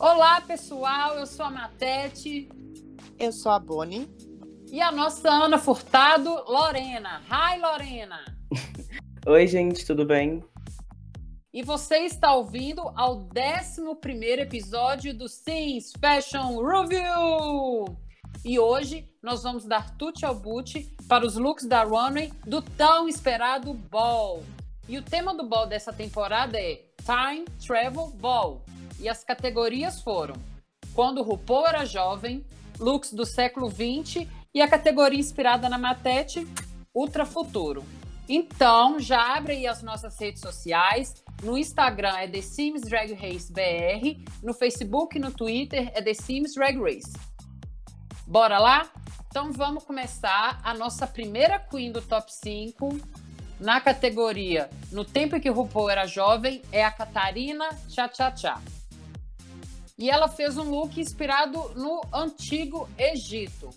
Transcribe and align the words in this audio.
Olá, 0.00 0.40
pessoal. 0.40 1.16
Eu 1.16 1.26
sou 1.26 1.44
a 1.44 1.50
Matete. 1.50 2.48
Eu 3.18 3.32
sou 3.32 3.50
a 3.50 3.58
Boni. 3.58 4.08
E 4.70 4.80
a 4.80 4.92
nossa 4.92 5.28
Ana 5.28 5.58
Furtado, 5.58 6.30
Lorena. 6.46 7.20
Hi, 7.28 7.58
Lorena. 7.58 8.24
Oi, 9.26 9.46
gente, 9.48 9.84
tudo 9.84 10.06
bem? 10.06 10.44
E 11.52 11.64
você 11.64 11.98
está 12.04 12.32
ouvindo 12.32 12.82
ao 12.94 13.16
11 13.16 14.40
episódio 14.40 15.12
do 15.12 15.28
Sims 15.28 15.90
Fashion 16.00 16.64
Review. 16.64 17.98
E 18.44 18.56
hoje 18.56 19.10
nós 19.20 19.42
vamos 19.42 19.64
dar 19.64 19.96
tutti 19.96 20.24
ao 20.24 20.36
boot 20.36 20.94
para 21.08 21.26
os 21.26 21.34
looks 21.34 21.66
da 21.66 21.82
runway 21.82 22.32
do 22.46 22.62
tão 22.62 23.08
esperado 23.08 23.74
Ball. 23.74 24.44
E 24.88 24.96
o 24.96 25.02
tema 25.02 25.34
do 25.34 25.42
Ball 25.42 25.66
dessa 25.66 25.92
temporada 25.92 26.56
é 26.56 26.84
Time 27.04 27.44
Travel 27.66 28.10
Ball. 28.10 28.64
E 28.98 29.08
as 29.08 29.24
categorias 29.24 30.00
foram 30.00 30.34
Quando 30.94 31.22
RuPaul 31.22 31.66
era 31.66 31.84
jovem, 31.84 32.44
looks 32.78 33.12
do 33.12 33.24
século 33.24 33.68
20 33.68 34.28
e 34.54 34.60
a 34.60 34.68
categoria 34.68 35.18
inspirada 35.18 35.68
na 35.68 35.78
Matete, 35.78 36.46
Ultra 36.94 37.24
Futuro. 37.24 37.84
Então, 38.28 39.00
já 39.00 39.36
abre 39.36 39.54
aí 39.54 39.66
as 39.66 39.82
nossas 39.82 40.18
redes 40.18 40.42
sociais. 40.42 41.14
No 41.42 41.56
Instagram 41.56 42.16
é 42.16 42.28
The 42.28 42.42
Sims 42.42 42.82
Drag 42.82 43.12
Race 43.14 43.50
BR. 43.50 44.20
No 44.42 44.52
Facebook 44.52 45.16
e 45.16 45.20
no 45.20 45.30
Twitter 45.30 45.90
é 45.94 46.02
The 46.02 46.14
Sims 46.14 46.54
Drag 46.54 46.78
Race. 46.78 47.12
Bora 48.26 48.58
lá? 48.58 48.90
Então 49.28 49.52
vamos 49.52 49.84
começar 49.84 50.60
a 50.62 50.74
nossa 50.74 51.06
primeira 51.06 51.58
Queen 51.58 51.92
do 51.92 52.02
Top 52.02 52.32
5 52.32 52.98
na 53.60 53.80
categoria 53.80 54.70
No 54.90 55.04
Tempo 55.04 55.36
em 55.36 55.40
que 55.40 55.48
RuPaul 55.48 55.90
era 55.90 56.06
jovem 56.06 56.62
é 56.72 56.84
a 56.84 56.90
Catarina 56.90 57.68
Cha 57.88 58.08
Cha 58.12 58.34
Cha. 58.34 58.60
E 59.98 60.08
ela 60.08 60.28
fez 60.28 60.56
um 60.56 60.70
look 60.70 61.00
inspirado 61.00 61.72
no 61.74 62.00
antigo 62.14 62.88
Egito. 62.96 63.70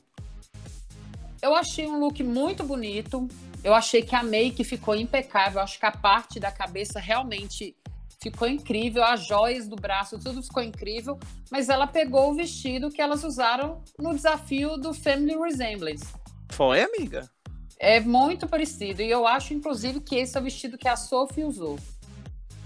Eu 1.41 1.55
achei 1.55 1.87
um 1.87 1.99
look 1.99 2.21
muito 2.21 2.63
bonito. 2.63 3.27
Eu 3.63 3.73
achei 3.73 4.03
que 4.03 4.15
a 4.15 4.21
make 4.21 4.63
ficou 4.63 4.95
impecável. 4.95 5.59
Eu 5.59 5.63
acho 5.63 5.79
que 5.79 5.85
a 5.85 5.91
parte 5.91 6.39
da 6.39 6.51
cabeça 6.51 6.99
realmente 6.99 7.75
ficou 8.21 8.47
incrível. 8.47 9.03
As 9.03 9.25
joias 9.25 9.67
do 9.67 9.75
braço, 9.75 10.19
tudo 10.19 10.43
ficou 10.43 10.61
incrível. 10.61 11.19
Mas 11.49 11.69
ela 11.69 11.87
pegou 11.87 12.29
o 12.29 12.35
vestido 12.35 12.91
que 12.91 13.01
elas 13.01 13.23
usaram 13.23 13.81
no 13.97 14.13
desafio 14.13 14.77
do 14.77 14.93
Family 14.93 15.35
Resemblance. 15.35 16.05
Foi, 16.51 16.81
amiga? 16.81 17.27
É 17.79 17.99
muito 17.99 18.47
parecido. 18.47 19.01
E 19.01 19.09
eu 19.09 19.25
acho, 19.25 19.55
inclusive, 19.55 19.99
que 20.01 20.17
esse 20.17 20.37
é 20.37 20.39
o 20.39 20.43
vestido 20.43 20.77
que 20.77 20.87
a 20.87 20.95
Sophie 20.95 21.43
usou. 21.43 21.79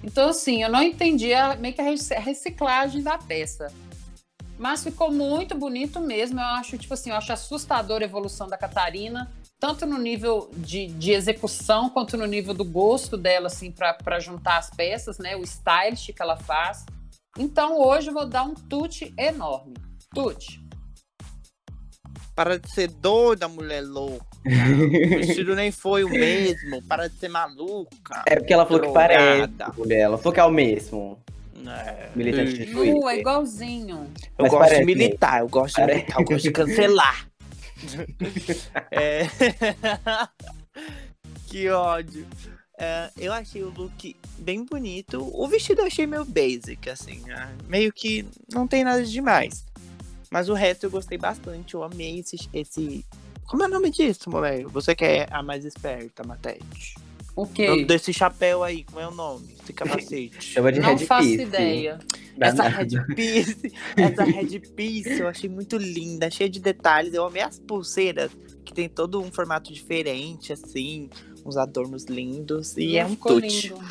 Então, 0.05 0.29
assim, 0.29 0.61
eu 0.61 0.69
não 0.69 0.83
entendi 0.83 1.33
a, 1.33 1.55
meio 1.55 1.73
que 1.73 1.81
a 1.81 2.19
reciclagem 2.19 3.01
da 3.01 3.17
peça. 3.17 3.73
Mas 4.57 4.83
ficou 4.83 5.11
muito 5.11 5.55
bonito 5.55 5.99
mesmo. 5.99 6.39
Eu 6.39 6.45
acho, 6.45 6.77
tipo 6.77 6.93
assim, 6.93 7.09
eu 7.09 7.15
acho 7.15 7.33
assustadora 7.33 8.05
a 8.05 8.07
evolução 8.07 8.47
da 8.47 8.55
Catarina, 8.55 9.31
tanto 9.59 9.85
no 9.87 9.97
nível 9.97 10.51
de, 10.57 10.87
de 10.87 11.11
execução 11.11 11.89
quanto 11.89 12.15
no 12.17 12.27
nível 12.27 12.53
do 12.53 12.63
gosto 12.63 13.17
dela, 13.17 13.47
assim, 13.47 13.71
para 13.71 14.19
juntar 14.19 14.57
as 14.57 14.69
peças, 14.69 15.17
né? 15.17 15.35
O 15.35 15.41
stylist 15.41 16.13
que 16.13 16.21
ela 16.21 16.37
faz. 16.37 16.85
Então, 17.37 17.81
hoje 17.81 18.09
eu 18.09 18.13
vou 18.13 18.27
dar 18.27 18.43
um 18.43 18.53
tute 18.53 19.11
enorme. 19.17 19.73
Tute. 20.13 20.63
Para 22.35 22.59
de 22.59 22.69
ser 22.69 22.89
doida, 22.89 23.47
mulher 23.47 23.81
louca. 23.81 24.25
o 24.45 25.17
vestido 25.17 25.55
nem 25.55 25.71
foi 25.71 26.03
o 26.03 26.09
mesmo. 26.09 26.81
Para 26.83 27.07
de 27.07 27.17
ser 27.17 27.29
maluca. 27.29 28.23
É 28.27 28.35
porque 28.35 28.53
ela 28.53 28.65
falou 28.65 28.81
que 28.81 28.91
parece, 28.91 29.49
mulher. 29.77 29.99
Ela 29.99 30.17
falou 30.17 30.33
que 30.33 30.39
é 30.39 30.43
o 30.43 30.51
mesmo. 30.51 31.17
É. 31.67 32.09
Militante 32.15 32.53
de 32.53 32.65
Twitter. 32.67 32.95
Uh, 32.95 33.09
é 33.09 33.19
igualzinho. 33.19 34.11
Eu 34.37 34.43
Mas 34.43 34.51
gosto 34.51 34.75
de 34.75 34.85
militar, 34.85 35.39
eu 35.39 35.47
gosto 35.47 35.75
de 35.75 35.87
militar, 35.87 36.19
eu 36.19 36.25
gosto 36.25 36.43
de 36.43 36.51
cancelar. 36.51 37.27
é... 38.91 39.23
que 41.47 41.69
ódio. 41.69 42.27
É, 42.77 43.09
eu 43.17 43.31
achei 43.31 43.63
o 43.63 43.69
look 43.69 44.15
bem 44.37 44.65
bonito. 44.65 45.29
O 45.33 45.47
vestido 45.47 45.81
eu 45.81 45.87
achei 45.87 46.05
meio 46.05 46.25
basic, 46.25 46.89
assim. 46.89 47.21
Né? 47.21 47.55
Meio 47.67 47.91
que 47.93 48.25
não 48.51 48.67
tem 48.67 48.83
nada 48.83 49.03
de 49.03 49.11
demais. 49.11 49.65
Mas 50.31 50.49
o 50.49 50.53
resto 50.53 50.85
eu 50.85 50.91
gostei 50.91 51.17
bastante. 51.17 51.73
Eu 51.73 51.83
amei 51.83 52.19
esse. 52.19 52.37
esse... 52.53 53.05
Como 53.45 53.63
é 53.63 53.67
o 53.67 53.69
nome 53.69 53.89
disso, 53.91 54.29
moleque? 54.29 54.65
Você 54.65 54.95
que 54.95 55.05
é 55.05 55.27
a 55.29 55.43
mais 55.43 55.65
esperta, 55.65 56.23
Matete. 56.25 56.95
O 57.35 57.45
quê? 57.45 57.83
Desse 57.83 58.13
chapéu 58.13 58.63
aí, 58.63 58.83
como 58.85 58.99
é 59.01 59.07
o 59.07 59.11
nome? 59.11 59.55
Esse 59.61 59.73
capacete. 59.73 60.35
Chama 60.41 60.71
de 60.71 60.79
Não 60.79 60.95
Red 60.95 61.05
faço 61.05 61.27
Piece. 61.27 61.41
ideia. 61.43 61.99
Essa 62.39 62.63
Red 62.63 63.15
Piece, 63.15 63.73
essa 63.97 64.23
Red 64.23 64.59
Piece 64.59 65.19
eu 65.19 65.27
achei 65.27 65.49
muito 65.49 65.77
linda, 65.77 66.29
cheia 66.29 66.49
de 66.49 66.59
detalhes. 66.59 67.13
Eu 67.13 67.25
amei 67.25 67.41
as 67.41 67.59
pulseiras, 67.59 68.31
que 68.63 68.73
tem 68.73 68.87
todo 68.89 69.21
um 69.21 69.31
formato 69.31 69.71
diferente, 69.73 70.51
assim, 70.53 71.09
uns 71.45 71.57
adornos 71.57 72.05
lindos. 72.05 72.75
E 72.77 72.93
Não 72.93 72.99
é 72.99 73.05
um 73.05 73.15
tute. 73.15 73.67
lindo. 73.69 73.83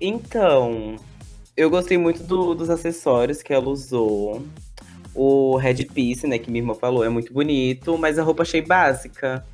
Então, 0.00 0.96
eu 1.58 1.68
gostei 1.70 1.98
muito 1.98 2.22
do- 2.22 2.54
dos 2.54 2.70
acessórios 2.70 3.42
que 3.42 3.52
ela 3.52 3.68
usou. 3.68 4.42
O 5.14 5.56
Red 5.56 5.84
Piece, 5.86 6.26
né, 6.26 6.38
que 6.38 6.50
minha 6.50 6.62
irmã 6.62 6.74
falou, 6.74 7.04
é 7.04 7.08
muito 7.08 7.32
bonito, 7.32 7.98
mas 7.98 8.18
a 8.18 8.22
roupa 8.22 8.42
achei 8.42 8.62
básica. 8.62 9.44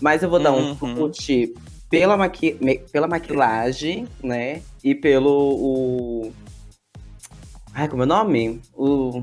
Mas 0.00 0.22
eu 0.22 0.30
vou 0.30 0.38
dar 0.38 0.52
um 0.52 0.76
Uhum. 0.80 1.12
chute 1.12 1.54
pela, 1.90 2.16
maqui 2.16 2.56
pela 2.92 3.08
maquilagem, 3.08 4.06
né? 4.22 4.62
E 4.84 4.94
pelo. 4.94 5.30
O... 5.30 6.32
Ai, 7.74 7.88
como 7.88 8.02
é 8.02 8.04
o 8.04 8.08
nome? 8.08 8.60
O... 8.74 9.22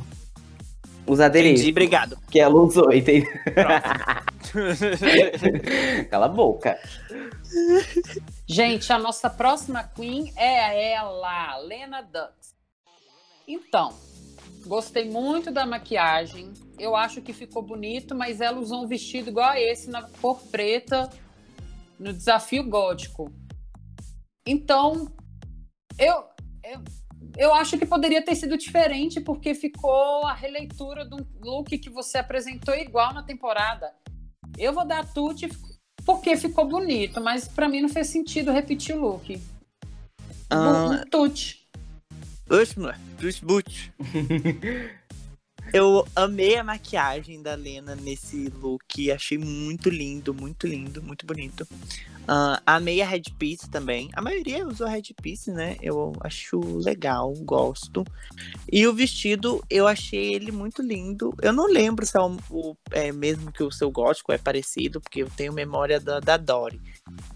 Os 1.07 1.19
adereços 1.19 1.59
Entendi, 1.59 1.71
obrigado. 1.71 2.17
que 2.31 2.39
ela 2.39 2.55
usou, 2.55 2.91
entendeu? 2.91 3.29
Cala 6.09 6.25
a 6.25 6.29
boca. 6.29 6.77
Gente, 8.47 8.94
a 8.94 9.00
nossa 9.00 9.28
próxima 9.28 9.83
Queen 9.83 10.31
é 10.35 10.91
ela, 10.91 11.57
Lena 11.57 12.03
Dux. 12.03 12.56
Então, 13.47 13.91
gostei 14.67 15.09
muito 15.09 15.51
da 15.51 15.66
maquiagem. 15.66 16.53
Eu 16.78 16.95
acho 16.95 17.23
que 17.23 17.34
ficou 17.34 17.63
bonito, 17.63 18.13
mas 18.13 18.41
ela 18.41 18.59
usou 18.59 18.84
um 18.84 18.88
vestido 18.88 19.31
igual 19.31 19.50
a 19.50 19.59
esse, 19.59 19.89
na 19.89 20.03
cor 20.03 20.39
preta, 20.51 21.09
no 22.00 22.13
desafio 22.13 22.63
gótico. 22.63 23.34
Então, 24.45 25.11
eu, 25.97 26.25
eu, 26.63 26.84
eu 27.38 27.53
acho 27.55 27.79
que 27.79 27.85
poderia 27.85 28.23
ter 28.23 28.35
sido 28.35 28.57
diferente, 28.57 29.19
porque 29.19 29.55
ficou 29.55 30.23
a 30.23 30.35
releitura 30.35 31.03
do 31.03 31.17
look 31.41 31.75
que 31.79 31.89
você 31.89 32.19
apresentou 32.19 32.75
igual 32.75 33.11
na 33.11 33.23
temporada. 33.23 33.91
Eu 34.55 34.72
vou 34.72 34.85
dar 34.85 35.11
tute 35.11 35.50
porque 36.05 36.38
ficou 36.38 36.67
bonito, 36.67 37.19
mas 37.21 37.47
pra 37.47 37.67
mim 37.67 37.81
não 37.81 37.89
fez 37.89 38.07
sentido 38.07 38.51
repetir 38.51 38.95
o 38.95 39.01
look. 39.01 39.41
Ah, 40.49 41.01
Um 41.01 41.09
tute. 41.09 41.66
Oxe, 42.49 42.79
boot. 43.43 43.91
Eu 45.73 46.07
amei 46.15 46.55
a 46.57 46.63
maquiagem 46.63 47.41
da 47.41 47.53
Lena 47.55 47.95
nesse 47.95 48.47
look. 48.61 49.11
Achei 49.11 49.37
muito 49.37 49.89
lindo, 49.89 50.33
muito 50.33 50.65
lindo, 50.67 51.01
muito 51.03 51.25
bonito. 51.25 51.67
Ah, 52.27 52.61
amei 52.65 53.01
a 53.01 53.05
headpiece 53.07 53.69
também. 53.69 54.09
A 54.13 54.21
maioria 54.21 54.65
usou 54.65 54.87
headpiece, 54.87 55.51
né? 55.51 55.75
Eu 55.81 56.13
acho 56.21 56.59
legal, 56.79 57.33
gosto. 57.41 58.03
E 58.71 58.87
o 58.87 58.93
vestido, 58.93 59.63
eu 59.69 59.85
achei 59.87 60.33
ele 60.33 60.51
muito 60.51 60.81
lindo. 60.81 61.33
Eu 61.41 61.51
não 61.53 61.67
lembro 61.67 62.05
se 62.05 62.17
é, 62.17 62.21
o, 62.21 62.37
o- 62.49 62.77
é 62.91 63.11
mesmo 63.11 63.51
que 63.51 63.61
o 63.63 63.71
seu 63.71 63.91
gótico 63.91 64.31
é 64.31 64.37
parecido, 64.37 65.01
porque 65.01 65.21
eu 65.23 65.29
tenho 65.29 65.53
memória 65.53 65.99
da, 65.99 66.19
da 66.19 66.37
Dory. 66.37 66.81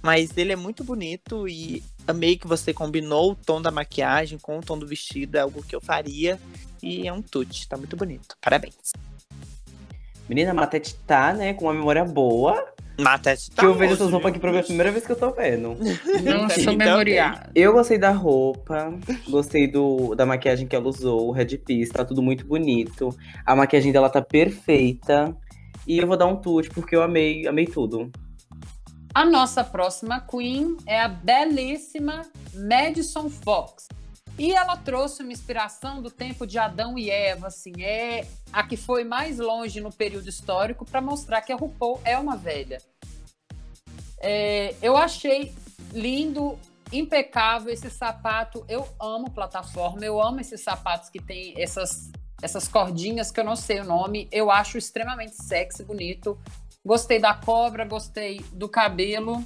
Mas 0.02 0.36
ele 0.38 0.54
é 0.54 0.56
muito 0.56 0.84
bonito 0.84 1.48
e 1.48 1.84
amei 2.08 2.38
que 2.38 2.48
você 2.48 2.74
combinou 2.74 3.34
o 3.34 3.36
tom 3.36 3.62
da 3.62 3.70
maquiagem 3.70 4.40
com 4.40 4.58
o 4.58 4.62
tom 4.62 4.78
do 4.80 4.88
vestido. 4.88 5.36
É 5.36 5.42
algo 5.42 5.62
que 5.62 5.76
eu 5.76 5.82
faria. 5.82 6.40
E 6.82 7.08
é 7.08 7.14
um 7.14 7.22
tute, 7.22 7.68
tá 7.68 7.78
muito 7.78 7.96
bonito. 7.96 8.36
Parabéns. 8.42 8.92
Menina, 10.28 10.52
a 10.52 10.54
Matete 10.54 10.96
tá, 11.08 11.34
né, 11.34 11.54
com 11.54 11.66
uma 11.66 11.74
memória 11.74 12.06
boa. 12.06 12.72
Matete 13.00 13.50
tá 13.52 13.62
que 13.62 13.66
eu 13.66 13.74
vejo 13.74 13.94
essas 13.94 14.12
roupas 14.12 14.32
aqui 14.32 14.40
pra 14.40 14.52
ver 14.52 14.60
a 14.60 14.64
primeira 14.64 14.92
vez 14.92 15.06
que 15.06 15.12
eu 15.12 15.16
tô 15.16 15.32
vendo. 15.32 15.76
Não 16.24 16.50
sou 16.52 16.76
memoriada. 16.76 17.50
Eu 17.56 17.74
gostei 17.74 17.98
da 17.98 18.12
roupa, 18.12 18.94
gostei 19.28 19.68
do, 19.68 20.14
da 20.16 20.26
maquiagem 20.26 20.68
que 20.68 20.76
ela 20.76 20.88
usou, 20.88 21.30
o 21.30 21.32
Red 21.32 21.58
Piece, 21.58 21.92
tá 21.92 22.06
tudo 22.06 22.22
muito 22.22 22.46
bonito. 22.46 23.10
A 23.46 23.56
maquiagem 23.56 23.92
dela 23.92 24.10
tá 24.10 24.22
perfeita. 24.22 25.36
E 25.88 25.98
eu 25.98 26.06
vou 26.06 26.18
dar 26.18 26.28
um 26.28 26.36
tute, 26.36 26.70
porque 26.70 26.96
eu 26.96 27.02
amei, 27.02 27.48
amei 27.48 27.66
tudo. 27.66 28.12
A 29.14 29.26
nossa 29.26 29.64
próxima 29.64 30.20
Queen 30.20 30.78
é 30.86 31.02
a 31.02 31.08
belíssima 31.08 32.22
Madison 32.54 33.30
Fox. 33.30 33.88
E 34.40 34.54
ela 34.54 34.78
trouxe 34.78 35.22
uma 35.22 35.34
inspiração 35.34 36.02
do 36.02 36.10
tempo 36.10 36.48
de 36.48 36.58
Adão 36.58 36.98
e 36.98 37.10
Eva, 37.10 37.48
assim, 37.48 37.84
é 37.84 38.26
a 38.54 38.64
que 38.64 38.78
foi 38.78 39.04
mais 39.04 39.38
longe 39.38 39.82
no 39.82 39.92
período 39.92 40.30
histórico 40.30 40.86
para 40.86 41.02
mostrar 41.02 41.42
que 41.42 41.52
a 41.52 41.58
RuPaul 41.58 42.00
é 42.06 42.18
uma 42.18 42.38
velha. 42.38 42.82
É, 44.18 44.74
eu 44.82 44.96
achei 44.96 45.54
lindo 45.92 46.58
impecável 46.92 47.74
esse 47.74 47.90
sapato. 47.90 48.64
Eu 48.70 48.88
amo 48.98 49.30
plataforma, 49.30 50.06
eu 50.06 50.22
amo 50.22 50.40
esses 50.40 50.62
sapatos 50.62 51.10
que 51.10 51.20
tem 51.20 51.54
essas, 51.62 52.10
essas 52.42 52.66
cordinhas 52.66 53.32
que 53.32 53.42
eu 53.42 53.44
não 53.44 53.58
sei 53.58 53.82
o 53.82 53.86
nome. 53.86 54.30
Eu 54.32 54.50
acho 54.50 54.78
extremamente 54.78 55.36
sexy, 55.36 55.84
bonito. 55.84 56.40
Gostei 56.86 57.20
da 57.20 57.34
cobra, 57.34 57.84
gostei 57.84 58.40
do 58.54 58.70
cabelo. 58.70 59.44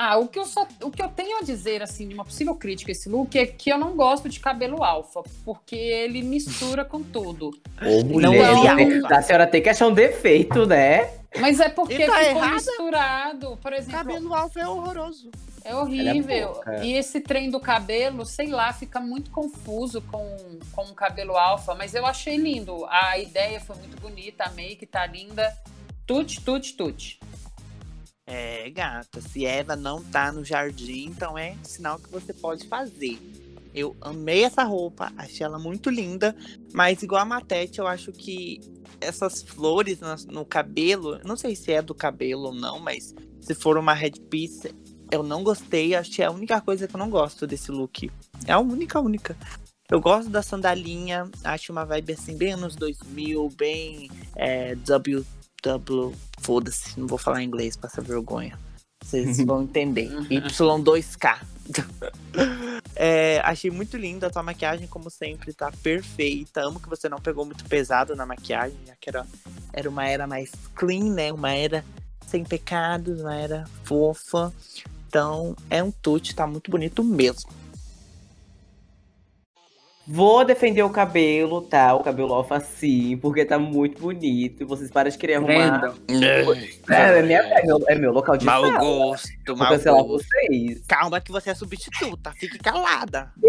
Ah, 0.00 0.16
o 0.16 0.28
que, 0.28 0.38
eu 0.38 0.44
só, 0.44 0.64
o 0.80 0.92
que 0.92 1.02
eu 1.02 1.08
tenho 1.08 1.38
a 1.38 1.42
dizer, 1.42 1.82
assim, 1.82 2.06
de 2.06 2.14
uma 2.14 2.24
possível 2.24 2.54
crítica 2.54 2.90
a 2.90 2.92
esse 2.92 3.08
look 3.08 3.36
é 3.36 3.44
que 3.44 3.68
eu 3.68 3.76
não 3.76 3.96
gosto 3.96 4.28
de 4.28 4.38
cabelo 4.38 4.84
alfa, 4.84 5.24
porque 5.44 5.74
ele 5.74 6.22
mistura 6.22 6.84
com 6.84 7.02
tudo. 7.02 7.50
Ô, 7.82 8.04
mulher, 8.04 8.54
Não, 9.00 9.16
a 9.16 9.22
senhora 9.22 9.44
tem 9.44 9.60
que 9.60 9.68
achar 9.68 9.88
um 9.88 9.92
defeito, 9.92 10.64
né? 10.66 11.10
Mas 11.40 11.58
é 11.58 11.68
porque 11.68 12.06
tá 12.06 12.16
ficou 12.16 12.36
errada? 12.36 12.54
misturado. 12.54 13.58
Por 13.60 13.72
exemplo, 13.72 13.98
Cabelo 13.98 14.34
alfa 14.34 14.60
é 14.60 14.68
horroroso. 14.68 15.30
é 15.64 15.74
horrível. 15.74 16.52
pouca. 16.52 16.84
E 16.84 16.92
esse 16.92 17.20
trem 17.20 17.50
do 17.50 17.58
cabelo, 17.58 18.24
sei 18.24 18.46
lá, 18.46 18.72
fica 18.72 19.00
muito 19.00 19.32
confuso 19.32 20.00
com, 20.02 20.60
com 20.72 20.82
o 20.82 20.94
cabelo 20.94 21.36
alfa, 21.36 21.74
mas 21.74 21.92
eu 21.94 22.06
achei 22.06 22.36
lindo. 22.36 22.86
A 22.86 23.18
ideia 23.18 23.60
foi 23.60 23.74
muito 23.76 24.00
bonita, 24.00 24.44
a 24.44 24.50
make 24.50 24.86
tá 24.86 25.04
linda. 25.06 25.52
Tute, 26.06 26.40
tute, 26.40 26.74
tute. 26.76 27.20
É, 28.30 28.68
gata, 28.68 29.22
se 29.22 29.46
Eva 29.46 29.74
não 29.74 30.04
tá 30.04 30.30
no 30.30 30.44
jardim, 30.44 31.06
então 31.06 31.38
é 31.38 31.56
sinal 31.62 31.98
que 31.98 32.10
você 32.10 32.34
pode 32.34 32.68
fazer. 32.68 33.18
Eu 33.74 33.96
amei 34.02 34.44
essa 34.44 34.62
roupa, 34.64 35.10
achei 35.16 35.46
ela 35.46 35.58
muito 35.58 35.88
linda, 35.88 36.36
mas 36.74 37.02
igual 37.02 37.22
a 37.22 37.24
Matete, 37.24 37.78
eu 37.78 37.86
acho 37.86 38.12
que 38.12 38.60
essas 39.00 39.42
flores 39.42 40.00
no, 40.26 40.44
cabelo, 40.44 41.18
não 41.24 41.36
sei 41.36 41.56
se 41.56 41.72
é 41.72 41.80
do 41.80 41.94
cabelo 41.94 42.48
ou 42.48 42.54
não, 42.54 42.78
mas 42.78 43.14
se 43.40 43.54
for 43.54 43.78
uma 43.78 43.94
headpiece, 43.94 44.74
eu 45.10 45.22
não 45.22 45.42
gostei, 45.42 45.94
achei 45.94 46.22
a 46.22 46.30
única 46.30 46.60
coisa 46.60 46.86
que 46.86 46.94
eu 46.94 46.98
não 46.98 47.08
gosto 47.08 47.46
desse 47.46 47.70
look. 47.70 48.10
É 48.46 48.52
a 48.52 48.58
única, 48.58 49.00
única. 49.00 49.34
Eu 49.90 50.02
gosto 50.02 50.28
da 50.28 50.42
sandalinha, 50.42 51.30
acho 51.44 51.72
uma 51.72 51.86
vibe 51.86 52.12
assim, 52.12 52.36
bem 52.36 52.52
anos 52.52 52.76
2000, 52.76 53.48
bem 53.56 54.10
é, 54.36 54.74
W, 54.74 55.24
W, 55.62 56.12
foda-se, 56.48 56.98
não 56.98 57.06
vou 57.06 57.18
falar 57.18 57.42
inglês, 57.42 57.76
passa 57.76 58.00
vergonha. 58.00 58.58
Vocês 59.04 59.36
vão 59.44 59.64
entender. 59.64 60.08
Y2K. 60.08 61.38
É, 63.00 63.40
achei 63.44 63.70
muito 63.70 63.96
linda 63.96 64.26
a 64.26 64.30
tua 64.30 64.42
maquiagem, 64.42 64.88
como 64.88 65.08
sempre, 65.08 65.52
tá 65.52 65.70
perfeita. 65.82 66.62
Amo 66.62 66.80
que 66.80 66.88
você 66.88 67.08
não 67.08 67.18
pegou 67.18 67.44
muito 67.44 67.64
pesado 67.64 68.16
na 68.16 68.26
maquiagem, 68.26 68.76
já 68.84 68.94
que 68.98 69.08
era, 69.08 69.26
era 69.72 69.88
uma 69.88 70.08
era 70.08 70.26
mais 70.26 70.50
clean, 70.74 71.12
né? 71.12 71.32
Uma 71.32 71.52
era 71.52 71.84
sem 72.26 72.42
pecados, 72.42 73.20
uma 73.20 73.36
era 73.36 73.64
fofa. 73.84 74.52
Então, 75.06 75.54
é 75.70 75.80
um 75.80 75.92
tute, 75.92 76.34
tá 76.34 76.44
muito 76.44 76.70
bonito 76.70 77.04
mesmo. 77.04 77.48
Vou 80.10 80.42
defender 80.44 80.82
o 80.82 80.88
cabelo, 80.90 81.60
tá? 81.60 81.94
O 81.94 82.02
cabelo 82.02 82.32
alfa 82.32 82.58
sim, 82.60 83.18
porque 83.18 83.44
tá 83.44 83.58
muito 83.58 84.00
bonito. 84.00 84.62
E 84.62 84.64
vocês 84.66 84.90
param 84.90 85.10
de 85.10 85.18
querer 85.18 85.34
arrumar. 85.34 85.94
É, 86.08 87.18
é, 87.18 87.22
minha- 87.22 87.40
é 87.40 87.66
meu, 87.66 87.78
é 87.88 87.94
meu 87.94 88.10
local 88.12 88.36
de 88.38 88.46
Mau 88.46 88.62
fala. 88.62 88.78
gosto, 88.78 89.28
Vou 89.46 89.56
cancelar 89.68 90.02
gosto. 90.02 90.24
vocês. 90.26 90.82
Calma 90.88 91.20
que 91.20 91.30
você 91.30 91.50
é 91.50 91.54
substituta, 91.54 92.32
fique 92.38 92.58
calada. 92.58 93.30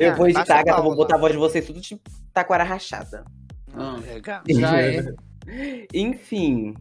Eu 0.00 0.16
vou 0.16 0.26
editar, 0.26 0.44
Passa 0.44 0.62
gata, 0.64 0.82
vou 0.82 0.96
botar 0.96 1.14
a 1.14 1.18
voz 1.18 1.32
de 1.32 1.38
vocês 1.38 1.64
tudo 1.64 1.80
de 1.80 2.00
taquara 2.34 2.64
rachada. 2.64 3.24
Ah, 3.72 3.96
Legal. 4.12 4.42
já 4.48 4.80
é. 4.80 5.04
Enfim. 5.94 6.74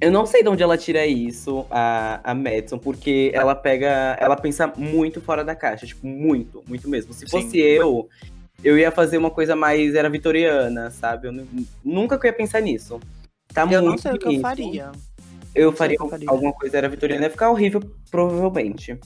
Eu 0.00 0.10
não 0.10 0.26
sei 0.26 0.42
de 0.42 0.48
onde 0.48 0.62
ela 0.62 0.76
tira 0.76 1.06
isso, 1.06 1.64
a, 1.70 2.20
a 2.22 2.34
Madison, 2.34 2.78
porque 2.78 3.30
ela 3.32 3.54
pega. 3.54 4.16
Ela 4.20 4.36
pensa 4.36 4.66
muito 4.76 5.20
fora 5.20 5.44
da 5.44 5.54
caixa. 5.54 5.86
Tipo, 5.86 6.06
muito, 6.06 6.62
muito 6.68 6.88
mesmo. 6.88 7.12
Se 7.14 7.20
Sim. 7.20 7.26
fosse 7.28 7.58
eu, 7.58 8.08
eu 8.62 8.76
ia 8.78 8.90
fazer 8.90 9.16
uma 9.16 9.30
coisa 9.30 9.56
mais. 9.56 9.94
Era 9.94 10.10
vitoriana, 10.10 10.90
sabe? 10.90 11.28
Eu 11.28 11.32
nu- 11.32 11.46
nunca 11.84 12.18
que 12.18 12.26
eu 12.26 12.30
ia 12.30 12.36
pensar 12.36 12.60
nisso. 12.60 13.00
Tá 13.52 13.62
Eu 13.62 13.68
muito 13.68 13.84
não 13.84 13.98
sei 13.98 14.12
o 14.12 14.18
que 14.18 14.36
eu 14.36 14.40
faria. 14.40 14.92
Eu 15.54 15.72
faria, 15.72 15.96
eu 16.00 16.08
faria. 16.08 16.28
alguma 16.28 16.52
coisa 16.52 16.76
era 16.76 16.88
vitoriana. 16.88 17.22
Ia 17.24 17.30
ficar 17.30 17.50
horrível, 17.50 17.80
provavelmente. 18.10 18.98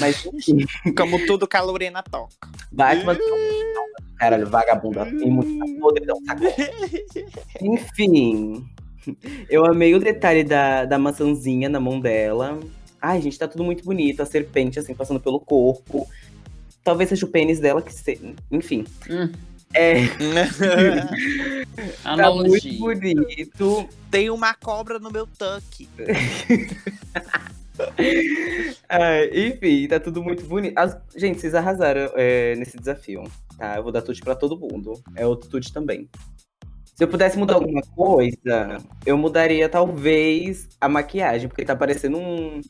Mas 0.00 0.26
enfim, 0.26 0.58
Como 0.98 1.24
tudo 1.26 1.46
que 1.46 1.56
a 1.56 1.62
Lorena 1.62 2.02
toca. 2.02 2.48
vai 2.72 3.00
tomar. 3.00 3.16
Caralho, 4.18 4.48
vagabunda. 4.48 5.04
Tem 5.06 5.30
muito 5.30 5.56
podridão, 5.80 6.18
saco. 6.26 6.42
Enfim. 7.60 8.64
Eu 9.50 9.64
amei 9.66 9.94
o 9.94 9.98
detalhe 10.00 10.42
da, 10.44 10.84
da 10.84 10.98
maçãzinha 10.98 11.68
na 11.68 11.78
mão 11.80 12.00
dela. 12.00 12.58
Ai, 13.00 13.20
gente, 13.20 13.38
tá 13.38 13.46
tudo 13.48 13.62
muito 13.64 13.84
bonito. 13.84 14.22
A 14.22 14.26
serpente, 14.26 14.78
assim, 14.78 14.94
passando 14.94 15.20
pelo 15.20 15.38
corpo. 15.40 16.08
Talvez 16.82 17.08
seja 17.10 17.26
o 17.26 17.28
pênis 17.30 17.60
dela 17.60 17.80
que 17.82 17.92
se... 17.92 18.18
Enfim. 18.50 18.84
Hum, 19.10 19.30
É, 19.74 20.06
tá 22.02 22.26
muito 22.32 22.54
analogia. 22.62 22.78
bonito. 22.78 23.88
Tem 24.10 24.30
uma 24.30 24.54
cobra 24.54 24.98
no 24.98 25.10
meu 25.10 25.26
tanque. 25.26 25.88
Ai, 28.88 29.30
enfim, 29.48 29.88
tá 29.88 29.98
tudo 29.98 30.22
muito 30.22 30.44
bonito. 30.46 30.78
As- 30.78 30.96
Gente, 31.16 31.40
vocês 31.40 31.54
arrasaram 31.54 32.10
é, 32.14 32.54
nesse 32.56 32.76
desafio, 32.78 33.24
tá? 33.58 33.76
Eu 33.76 33.82
vou 33.82 33.90
dar 33.92 34.02
tudo 34.02 34.18
pra 34.20 34.34
todo 34.36 34.58
mundo. 34.58 35.02
É 35.16 35.26
outro 35.26 35.48
tudo 35.48 35.70
também. 35.72 36.08
Se 36.94 37.02
eu 37.02 37.08
pudesse 37.08 37.36
mudar 37.38 37.54
alguma 37.54 37.82
coisa, 37.82 38.78
eu 39.04 39.16
mudaria 39.18 39.68
talvez 39.68 40.68
a 40.80 40.88
maquiagem, 40.88 41.48
porque 41.48 41.64
tá 41.64 41.74
parecendo 41.74 42.18
um- 42.18 42.60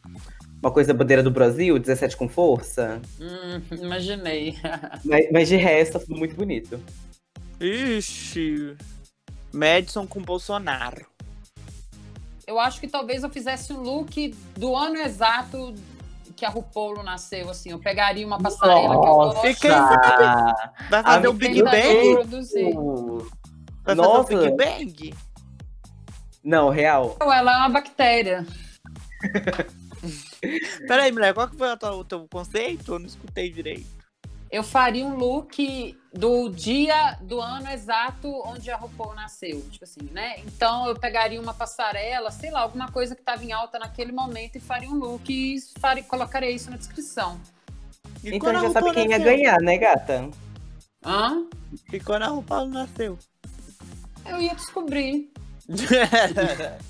uma 0.63 0.71
coisa 0.71 0.93
da 0.95 0.99
bandeira 0.99 1.23
do 1.23 1.31
Brasil, 1.31 1.79
17 1.79 2.17
com 2.17 2.27
força. 2.29 3.03
Hum, 3.21 3.61
imaginei. 3.83 4.57
Mas, 5.05 5.27
mas 5.31 5.49
de 5.49 5.57
resto, 5.57 5.93
tá 5.95 5.99
tudo 5.99 6.17
muito 6.17 6.35
bonito. 6.35 6.81
Ixi. 7.61 8.75
Madison 9.53 10.07
com 10.07 10.23
Bolsonaro. 10.23 11.05
Eu 12.47 12.59
acho 12.59 12.81
que 12.81 12.89
talvez 12.89 13.23
eu 13.23 13.31
fizesse 13.31 13.73
um 13.75 13.81
look 13.83 14.35
do 14.57 14.75
ano 14.75 14.97
exato 14.97 15.75
que 16.35 16.45
a 16.45 16.49
RuPaul 16.49 17.03
nasceu, 17.03 17.49
assim. 17.51 17.71
Eu 17.71 17.79
pegaria 17.79 18.27
uma 18.27 18.39
passarela 18.41 18.89
que 18.89 18.95
eu 19.07 19.15
gosto. 19.15 19.41
Fiquei- 19.43 19.71
Vai 19.71 21.03
fazer 21.03 21.27
Ah, 21.27 21.31
o 21.31 21.33
Big 21.35 21.63
Bang? 21.63 22.25
Vai 23.85 23.95
Nossa. 23.95 24.33
fazer 24.33 24.37
o 24.37 24.57
Big 24.57 24.57
Bang? 24.57 25.15
Não, 26.43 26.71
real. 26.71 27.17
Ela 27.21 27.37
é 27.37 27.57
uma 27.59 27.69
bactéria. 27.69 28.47
Peraí, 30.87 31.11
mulher, 31.13 31.33
qual 31.33 31.49
que 31.49 31.57
foi 31.57 31.71
o 31.71 31.77
teu, 31.77 31.89
o 31.91 32.05
teu 32.05 32.29
conceito? 32.31 32.93
Eu 32.95 32.99
não 32.99 33.07
escutei 33.07 33.51
direito. 33.51 33.87
Eu 34.51 34.63
faria 34.63 35.05
um 35.05 35.17
look 35.17 35.99
do 36.13 36.49
dia 36.49 37.19
do 37.23 37.41
ano 37.41 37.69
exato 37.71 38.29
onde 38.47 38.71
a 38.71 38.77
RuPaul 38.77 39.15
nasceu, 39.15 39.61
tipo 39.69 39.85
assim, 39.85 40.03
né? 40.13 40.39
Então 40.41 40.87
eu 40.87 40.95
pegaria 40.95 41.41
uma 41.41 41.53
passarela, 41.53 42.31
sei 42.31 42.51
lá, 42.51 42.61
alguma 42.61 42.89
coisa 42.93 43.17
que 43.17 43.23
estava 43.23 43.43
em 43.45 43.51
alta 43.53 43.79
naquele 43.81 44.13
momento 44.13 44.57
e 44.57 44.61
faria 44.61 44.89
um 44.89 44.95
look 44.95 45.29
e 45.29 45.61
faria, 45.81 46.05
colocaria 46.05 46.51
isso 46.51 46.71
na 46.71 46.77
descrição. 46.77 47.41
E 48.23 48.37
Então 48.37 48.53
já 48.53 48.71
sabe 48.71 48.93
quem 48.93 49.11
ia 49.11 49.19
nasceu? 49.19 49.25
ganhar, 49.37 49.61
né, 49.61 49.77
gata? 49.77 50.31
Hã? 51.05 51.47
E 51.93 51.99
quando 51.99 52.23
a 52.23 52.29
RuPaul 52.29 52.69
nasceu? 52.69 53.19
Eu 54.27 54.41
ia 54.41 54.55
descobrir. 54.55 55.31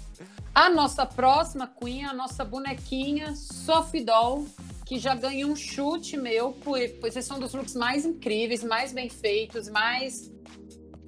A 0.55 0.71
nossa 0.71 1.05
próxima 1.05 1.67
Queen, 1.67 2.05
a 2.05 2.13
nossa 2.13 2.45
bonequinha 2.45 3.35
Sophie 3.35 4.05
Doll, 4.05 4.47
que 4.87 5.01
já 5.01 5.13
ganhou 5.13 5.51
um 5.51 5.57
chute 5.57 6.17
meu, 6.17 6.53
por- 6.53 6.79
pois 7.01 7.17
esses 7.17 7.27
são 7.27 7.41
dos 7.41 7.53
looks 7.55 7.75
mais 7.75 8.05
incríveis, 8.05 8.63
mais 8.63 8.93
bem 8.93 9.09
feitos, 9.09 9.69
mais 9.69 10.31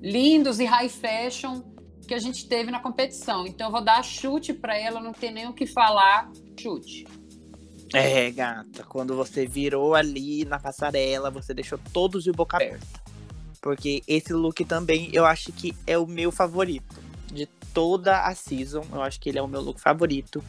lindos 0.01 0.59
e 0.59 0.65
high 0.65 0.89
fashion 0.89 1.63
que 2.09 2.15
a 2.15 2.19
gente 2.19 2.49
teve 2.49 2.73
na 2.73 2.81
competição. 2.81 3.47
Então 3.47 3.69
eu 3.69 3.71
vou 3.73 3.81
dar 3.85 4.03
chute 4.03 4.53
para 4.53 4.77
ela, 4.77 5.01
não 5.01 5.13
tem 5.13 5.31
nem 5.33 5.47
o 5.47 5.53
que 5.53 5.65
falar. 5.65 6.29
Chute. 6.59 7.07
é, 7.95 8.29
gata, 8.33 8.83
quando 8.83 9.15
você 9.15 9.47
virou 9.47 9.95
ali 9.95 10.45
na 10.45 10.59
passarela, 10.59 11.31
você 11.31 11.55
deixou 11.55 11.79
todos 11.93 12.25
de 12.25 12.33
boca 12.33 12.57
aberta. 12.57 12.85
Porque 13.67 14.01
esse 14.07 14.33
look 14.33 14.65
também, 14.65 15.11
eu 15.13 15.27
acho 15.27 15.51
que 15.51 15.75
é 15.89 15.99
o 15.99 16.07
meu 16.07 16.31
favorito. 16.31 17.03
De 17.27 17.47
toda 17.75 18.25
a 18.25 18.33
season, 18.33 18.85
eu 18.93 19.03
acho 19.03 19.19
que 19.19 19.29
ele 19.29 19.41
é 19.41 19.43
o 19.43 19.49
meu 19.49 19.61
look 19.61 19.81
favorito. 19.81 20.41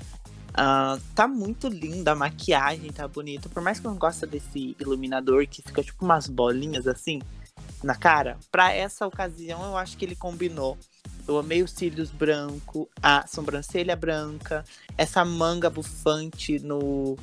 Ah, 0.53 0.99
tá 1.15 1.27
muito 1.27 1.67
linda 1.67 2.11
a 2.11 2.15
maquiagem, 2.15 2.91
tá 2.91 3.07
bonito. 3.07 3.49
Por 3.49 3.63
mais 3.63 3.79
que 3.79 3.87
eu 3.87 3.91
não 3.91 3.97
goste 3.97 4.27
desse 4.27 4.75
iluminador 4.79 5.47
que 5.47 5.63
fica 5.63 5.81
tipo 5.81 6.05
umas 6.05 6.27
bolinhas 6.27 6.85
assim 6.85 7.19
na 7.83 7.95
cara, 7.95 8.37
pra 8.51 8.71
essa 8.71 9.07
ocasião 9.07 9.65
eu 9.65 9.75
acho 9.75 9.97
que 9.97 10.05
ele 10.05 10.15
combinou. 10.15 10.77
Eu 11.27 11.39
amei 11.39 11.63
os 11.63 11.71
cílios 11.71 12.11
branco, 12.11 12.87
a 13.01 13.25
sobrancelha 13.25 13.95
branca, 13.95 14.63
essa 14.95 15.25
manga 15.25 15.71
bufante 15.71 16.59
no, 16.59 17.17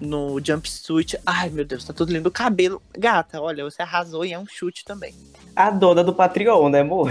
no 0.00 0.40
jumpsuit. 0.44 1.18
Ai, 1.24 1.50
meu 1.50 1.64
Deus, 1.64 1.84
tá 1.84 1.92
tudo 1.92 2.12
lindo. 2.12 2.28
O 2.28 2.32
cabelo. 2.32 2.82
Gata, 2.96 3.40
olha, 3.40 3.64
você 3.64 3.82
arrasou 3.82 4.24
e 4.24 4.32
é 4.32 4.38
um 4.38 4.46
chute 4.46 4.84
também. 4.84 5.14
A 5.56 5.70
dona 5.70 6.02
do 6.02 6.14
Patreon, 6.14 6.68
né, 6.68 6.80
amor? 6.80 7.10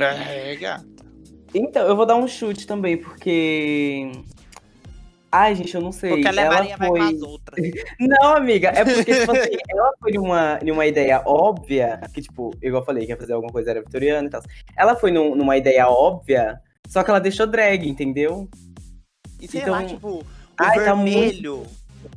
É, 0.00 0.56
gata. 0.56 0.84
Então, 1.54 1.86
eu 1.86 1.94
vou 1.96 2.06
dar 2.06 2.16
um 2.16 2.26
chute 2.26 2.66
também, 2.66 2.96
porque 2.96 4.10
Ai, 5.30 5.54
gente, 5.56 5.74
eu 5.74 5.80
não 5.80 5.90
sei. 5.90 6.10
Porque 6.10 6.28
ela 6.28 6.40
é 6.40 6.44
ela 6.44 6.54
Maria 6.54 6.76
vai 6.76 6.88
foi... 6.88 6.98
com 7.00 7.04
as 7.06 7.22
outras. 7.22 7.66
Não, 7.98 8.36
amiga, 8.36 8.68
é 8.68 8.84
porque, 8.84 9.18
tipo 9.18 9.32
assim, 9.32 9.56
ela 9.68 9.90
foi 10.00 10.12
numa, 10.12 10.60
numa 10.62 10.86
ideia 10.86 11.20
óbvia, 11.26 12.00
que, 12.14 12.22
tipo, 12.22 12.52
igual 12.62 12.82
eu 12.82 12.86
falei, 12.86 13.04
que 13.04 13.10
ia 13.10 13.16
fazer 13.16 13.32
alguma 13.32 13.52
coisa 13.52 13.70
era 13.72 13.80
vitoriana 13.80 14.28
e 14.28 14.30
tal. 14.30 14.40
Ela 14.76 14.94
foi 14.94 15.10
num- 15.10 15.34
numa 15.34 15.56
ideia 15.56 15.88
óbvia, 15.88 16.60
só 16.86 17.02
que 17.02 17.10
ela 17.10 17.18
deixou 17.20 17.48
drag, 17.48 17.88
entendeu? 17.88 18.48
E 19.40 19.48
sei 19.48 19.62
Então- 19.62 19.72
lá, 19.74 19.82
tipo, 19.84 20.08
o 20.08 20.24
Ai, 20.56 20.78
tá 20.78 20.94
vermelho. 20.94 21.64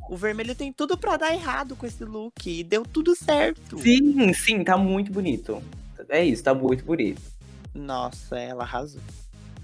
O 0.08 0.16
vermelho 0.16 0.54
tem 0.54 0.72
tudo 0.72 0.96
pra 0.96 1.16
dar 1.16 1.32
errado 1.34 1.76
com 1.76 1.86
esse 1.86 2.04
look. 2.04 2.46
E 2.46 2.62
deu 2.64 2.82
tudo 2.84 3.14
certo. 3.14 3.78
Sim, 3.78 4.32
sim, 4.32 4.64
tá 4.64 4.76
muito 4.76 5.12
bonito. 5.12 5.62
É 6.08 6.24
isso, 6.24 6.42
tá 6.42 6.54
muito 6.54 6.84
bonito. 6.84 7.20
Nossa, 7.74 8.38
ela 8.38 8.64
arrasou. 8.64 9.00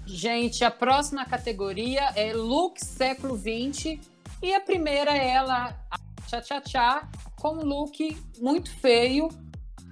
Gente, 0.05 0.63
a 0.63 0.69
próxima 0.69 1.25
categoria 1.25 2.03
é 2.15 2.33
look 2.33 2.79
século 2.83 3.37
XX. 3.37 3.99
E 4.41 4.53
a 4.53 4.59
primeira 4.59 5.11
é 5.17 5.29
ela, 5.29 5.75
a 5.89 5.97
Tchá 6.27 6.41
Tchá 6.41 6.61
Tchá, 6.61 7.09
com 7.39 7.57
um 7.57 7.63
look 7.65 8.15
muito 8.39 8.69
feio. 8.77 9.29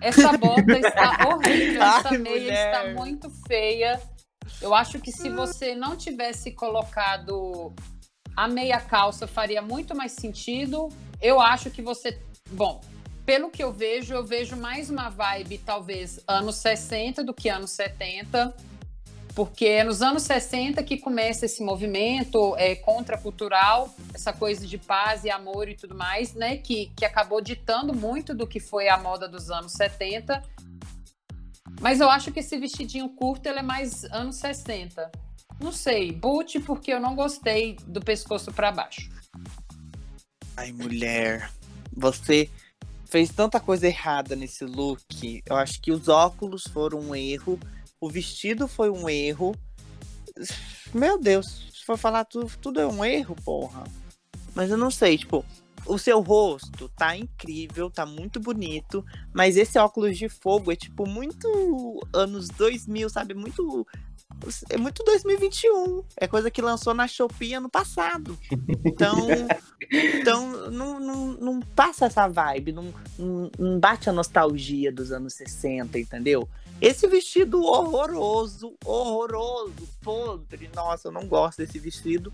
Essa 0.01 0.37
bota 0.37 0.77
está 0.77 1.17
horrível, 1.27 1.81
essa 1.81 2.09
Ai, 2.09 2.17
meia 2.17 2.39
mulher. 2.39 2.73
está 2.73 2.93
muito 2.93 3.29
feia. 3.47 4.01
Eu 4.61 4.75
acho 4.75 4.99
que 4.99 5.11
se 5.11 5.29
você 5.29 5.73
não 5.73 5.95
tivesse 5.95 6.51
colocado 6.51 7.73
a 8.35 8.47
meia 8.47 8.79
calça, 8.79 9.27
faria 9.27 9.61
muito 9.61 9.95
mais 9.95 10.13
sentido. 10.13 10.89
Eu 11.21 11.39
acho 11.39 11.69
que 11.69 11.81
você. 11.81 12.19
Bom, 12.51 12.81
pelo 13.25 13.49
que 13.49 13.63
eu 13.63 13.71
vejo, 13.71 14.13
eu 14.13 14.23
vejo 14.23 14.55
mais 14.55 14.89
uma 14.89 15.09
vibe, 15.09 15.57
talvez, 15.59 16.19
anos 16.27 16.57
60 16.57 17.23
do 17.23 17.33
que 17.33 17.49
anos 17.49 17.71
70. 17.71 18.55
Porque 19.35 19.65
é 19.65 19.83
nos 19.83 20.03
anos 20.03 20.23
60 20.23 20.83
que 20.83 20.97
começa 20.97 21.47
esse 21.47 21.63
movimento 21.63 22.55
é, 22.55 22.75
contracultural, 22.75 23.89
essa 24.13 24.31
coisa 24.31 24.67
de 24.67 24.77
paz 24.77 25.23
e 25.23 25.31
amor 25.31 25.67
e 25.67 25.75
tudo 25.75 25.95
mais, 25.95 26.35
né? 26.35 26.57
Que, 26.57 26.91
que 26.95 27.03
acabou 27.03 27.41
ditando 27.41 27.95
muito 27.95 28.35
do 28.35 28.45
que 28.45 28.59
foi 28.59 28.89
a 28.89 28.97
moda 28.97 29.27
dos 29.27 29.49
anos 29.49 29.71
70. 29.71 30.43
Mas 31.81 31.99
eu 31.99 32.11
acho 32.11 32.31
que 32.31 32.41
esse 32.41 32.57
vestidinho 32.59 33.09
curto 33.09 33.47
ele 33.47 33.59
é 33.59 33.63
mais 33.63 34.03
anos 34.05 34.35
60. 34.35 35.11
Não 35.63 35.71
sei, 35.71 36.11
boot 36.11 36.59
porque 36.59 36.91
eu 36.91 36.99
não 36.99 37.15
gostei 37.15 37.77
do 37.87 38.01
pescoço 38.01 38.51
para 38.51 38.69
baixo. 38.69 39.09
Ai, 40.57 40.73
mulher. 40.73 41.49
Você 41.95 42.49
fez 43.05 43.29
tanta 43.29 43.61
coisa 43.61 43.87
errada 43.87 44.35
nesse 44.35 44.65
look. 44.65 45.41
Eu 45.45 45.55
acho 45.55 45.79
que 45.79 45.89
os 45.89 46.09
óculos 46.09 46.63
foram 46.67 46.99
um 46.99 47.15
erro. 47.15 47.57
O 47.97 48.09
vestido 48.09 48.67
foi 48.67 48.89
um 48.89 49.07
erro. 49.07 49.55
Meu 50.93 51.17
Deus, 51.17 51.71
se 51.73 51.85
for 51.85 51.97
falar 51.97 52.25
tudo, 52.25 52.51
tudo 52.61 52.81
é 52.81 52.85
um 52.85 53.05
erro, 53.05 53.33
porra. 53.45 53.85
Mas 54.53 54.69
eu 54.69 54.77
não 54.77 54.91
sei, 54.91 55.17
tipo, 55.17 55.45
o 55.85 55.97
seu 55.97 56.19
rosto 56.19 56.89
tá 56.89 57.15
incrível, 57.15 57.89
tá 57.89 58.05
muito 58.05 58.37
bonito, 58.37 59.05
mas 59.33 59.55
esse 59.55 59.79
óculos 59.79 60.17
de 60.17 60.27
fogo 60.27 60.73
é 60.73 60.75
tipo 60.75 61.07
muito 61.07 62.05
anos 62.13 62.49
2000, 62.49 63.09
sabe? 63.09 63.33
Muito 63.33 63.87
é 64.69 64.77
muito 64.77 65.03
2021. 65.03 66.03
É 66.17 66.27
coisa 66.27 66.51
que 66.51 66.61
lançou 66.61 66.93
na 66.93 67.07
Shopee 67.07 67.53
ano 67.53 67.69
passado. 67.69 68.37
Então, 68.85 69.27
então 69.91 70.69
não, 70.69 70.99
não, 70.99 71.27
não 71.33 71.59
passa 71.59 72.05
essa 72.05 72.27
vibe, 72.27 72.71
não, 72.71 72.93
não, 73.17 73.51
não 73.57 73.79
bate 73.79 74.09
a 74.09 74.13
nostalgia 74.13 74.91
dos 74.91 75.11
anos 75.11 75.33
60, 75.33 75.97
entendeu? 75.99 76.47
Esse 76.81 77.07
vestido 77.07 77.63
horroroso, 77.63 78.75
horroroso, 78.83 79.87
podre. 80.01 80.69
Nossa, 80.75 81.07
eu 81.07 81.11
não 81.11 81.25
gosto 81.27 81.59
desse 81.59 81.79
vestido. 81.79 82.33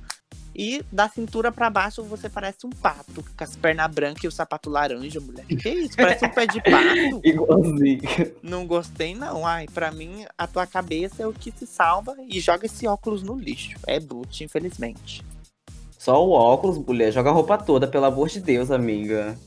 E 0.56 0.84
da 0.91 1.08
cintura 1.08 1.51
pra 1.51 1.70
baixo 1.70 2.03
você 2.03 2.27
parece 2.27 2.65
um 2.65 2.70
pato, 2.70 3.24
com 3.38 3.44
as 3.44 3.56
pernas 3.56 3.89
brancas 3.94 4.24
e 4.24 4.27
o 4.27 4.32
sapato 4.32 4.70
laranja, 4.70 5.20
mulher. 5.20 5.46
Que 5.46 5.70
isso? 5.70 5.96
Parece 5.96 6.25
um 6.25 6.29
pé 6.29 6.48
de 6.48 6.60
pato. 6.70 7.22
Igualzinho. 7.24 8.01
Não 8.44 8.65
gostei, 8.68 9.15
não. 9.15 9.46
Ai, 9.46 9.68
pra 9.74 9.91
mim, 9.91 10.25
a 10.38 10.48
tua 10.48 10.65
cabeça 10.68 11.24
é 11.24 11.27
o 11.27 11.32
que 11.34 11.51
se 11.56 11.65
salva 11.65 12.15
e 12.27 12.39
joga 12.39 12.65
esse 12.65 12.86
óculos 12.88 13.24
no 13.24 13.36
lixo. 13.36 13.77
É 13.88 14.00
boot, 14.00 14.44
infelizmente. 14.44 15.24
Só 15.98 16.25
o 16.25 16.32
óculos, 16.32 16.77
mulher, 16.77 17.12
joga 17.12 17.29
a 17.29 17.34
roupa 17.34 17.58
toda, 17.58 17.88
pelo 17.88 18.06
amor 18.06 18.29
de 18.29 18.39
Deus, 18.39 18.72
amiga. 18.72 19.38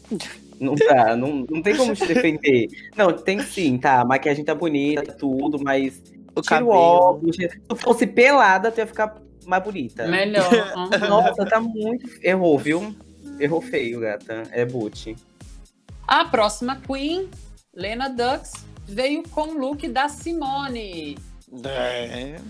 Não 0.60 0.74
dá, 0.74 1.16
não, 1.16 1.44
não 1.50 1.60
tem 1.62 1.76
como 1.76 1.94
te 1.94 2.06
defender. 2.06 2.68
Não, 2.96 3.12
tem 3.12 3.40
sim, 3.42 3.76
tá? 3.78 4.00
A 4.00 4.04
maquiagem 4.04 4.44
tá 4.44 4.54
bonita, 4.54 5.12
tudo, 5.14 5.58
mas 5.62 6.00
O 6.36 6.40
tira 6.40 6.56
cabelo. 6.60 6.70
o 6.70 6.74
óculos. 6.74 7.36
Se 7.36 7.48
tu 7.66 7.74
fosse 7.76 8.06
pelada, 8.06 8.70
tu 8.70 8.78
ia 8.78 8.86
ficar 8.86 9.16
mais 9.46 9.62
bonita. 9.62 10.06
Melhor. 10.06 10.50
Uhum. 10.76 11.08
Nossa, 11.08 11.44
tá 11.46 11.60
muito. 11.60 12.08
Errou, 12.22 12.58
viu? 12.58 12.94
Errou 13.38 13.60
feio, 13.60 14.00
gata. 14.00 14.42
É 14.50 14.64
boot. 14.64 15.16
A 16.06 16.24
próxima 16.24 16.76
Queen, 16.76 17.28
Lena 17.74 18.08
Dux, 18.08 18.52
veio 18.86 19.22
com 19.28 19.48
o 19.48 19.58
look 19.58 19.88
da 19.88 20.08
Simone. 20.08 21.16
É. 21.64 22.40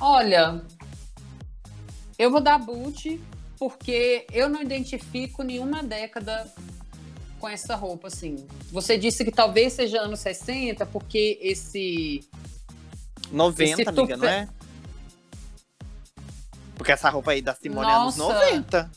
Olha, 0.00 0.62
eu 2.18 2.30
vou 2.30 2.40
dar 2.40 2.58
boot 2.58 3.20
porque 3.58 4.26
eu 4.32 4.48
não 4.48 4.62
identifico 4.62 5.42
nenhuma 5.42 5.82
década 5.82 6.46
com 7.38 7.48
essa 7.48 7.74
roupa, 7.74 8.08
assim. 8.08 8.36
Você 8.72 8.96
disse 8.98 9.24
que 9.24 9.30
talvez 9.30 9.72
seja 9.74 10.00
anos 10.00 10.20
60, 10.20 10.84
porque 10.86 11.38
esse 11.40 12.20
90, 13.30 13.62
Esse 13.82 13.88
amiga, 13.88 13.92
não 13.92 14.06
tupé- 14.06 14.28
é? 14.28 14.48
Porque 16.80 16.92
essa 16.92 17.10
roupa 17.10 17.32
aí 17.32 17.42
da 17.42 17.54
Simone 17.54 17.90
é 17.90 17.92
anos 17.92 18.16
Nossa. 18.16 18.32
90. 18.52 18.90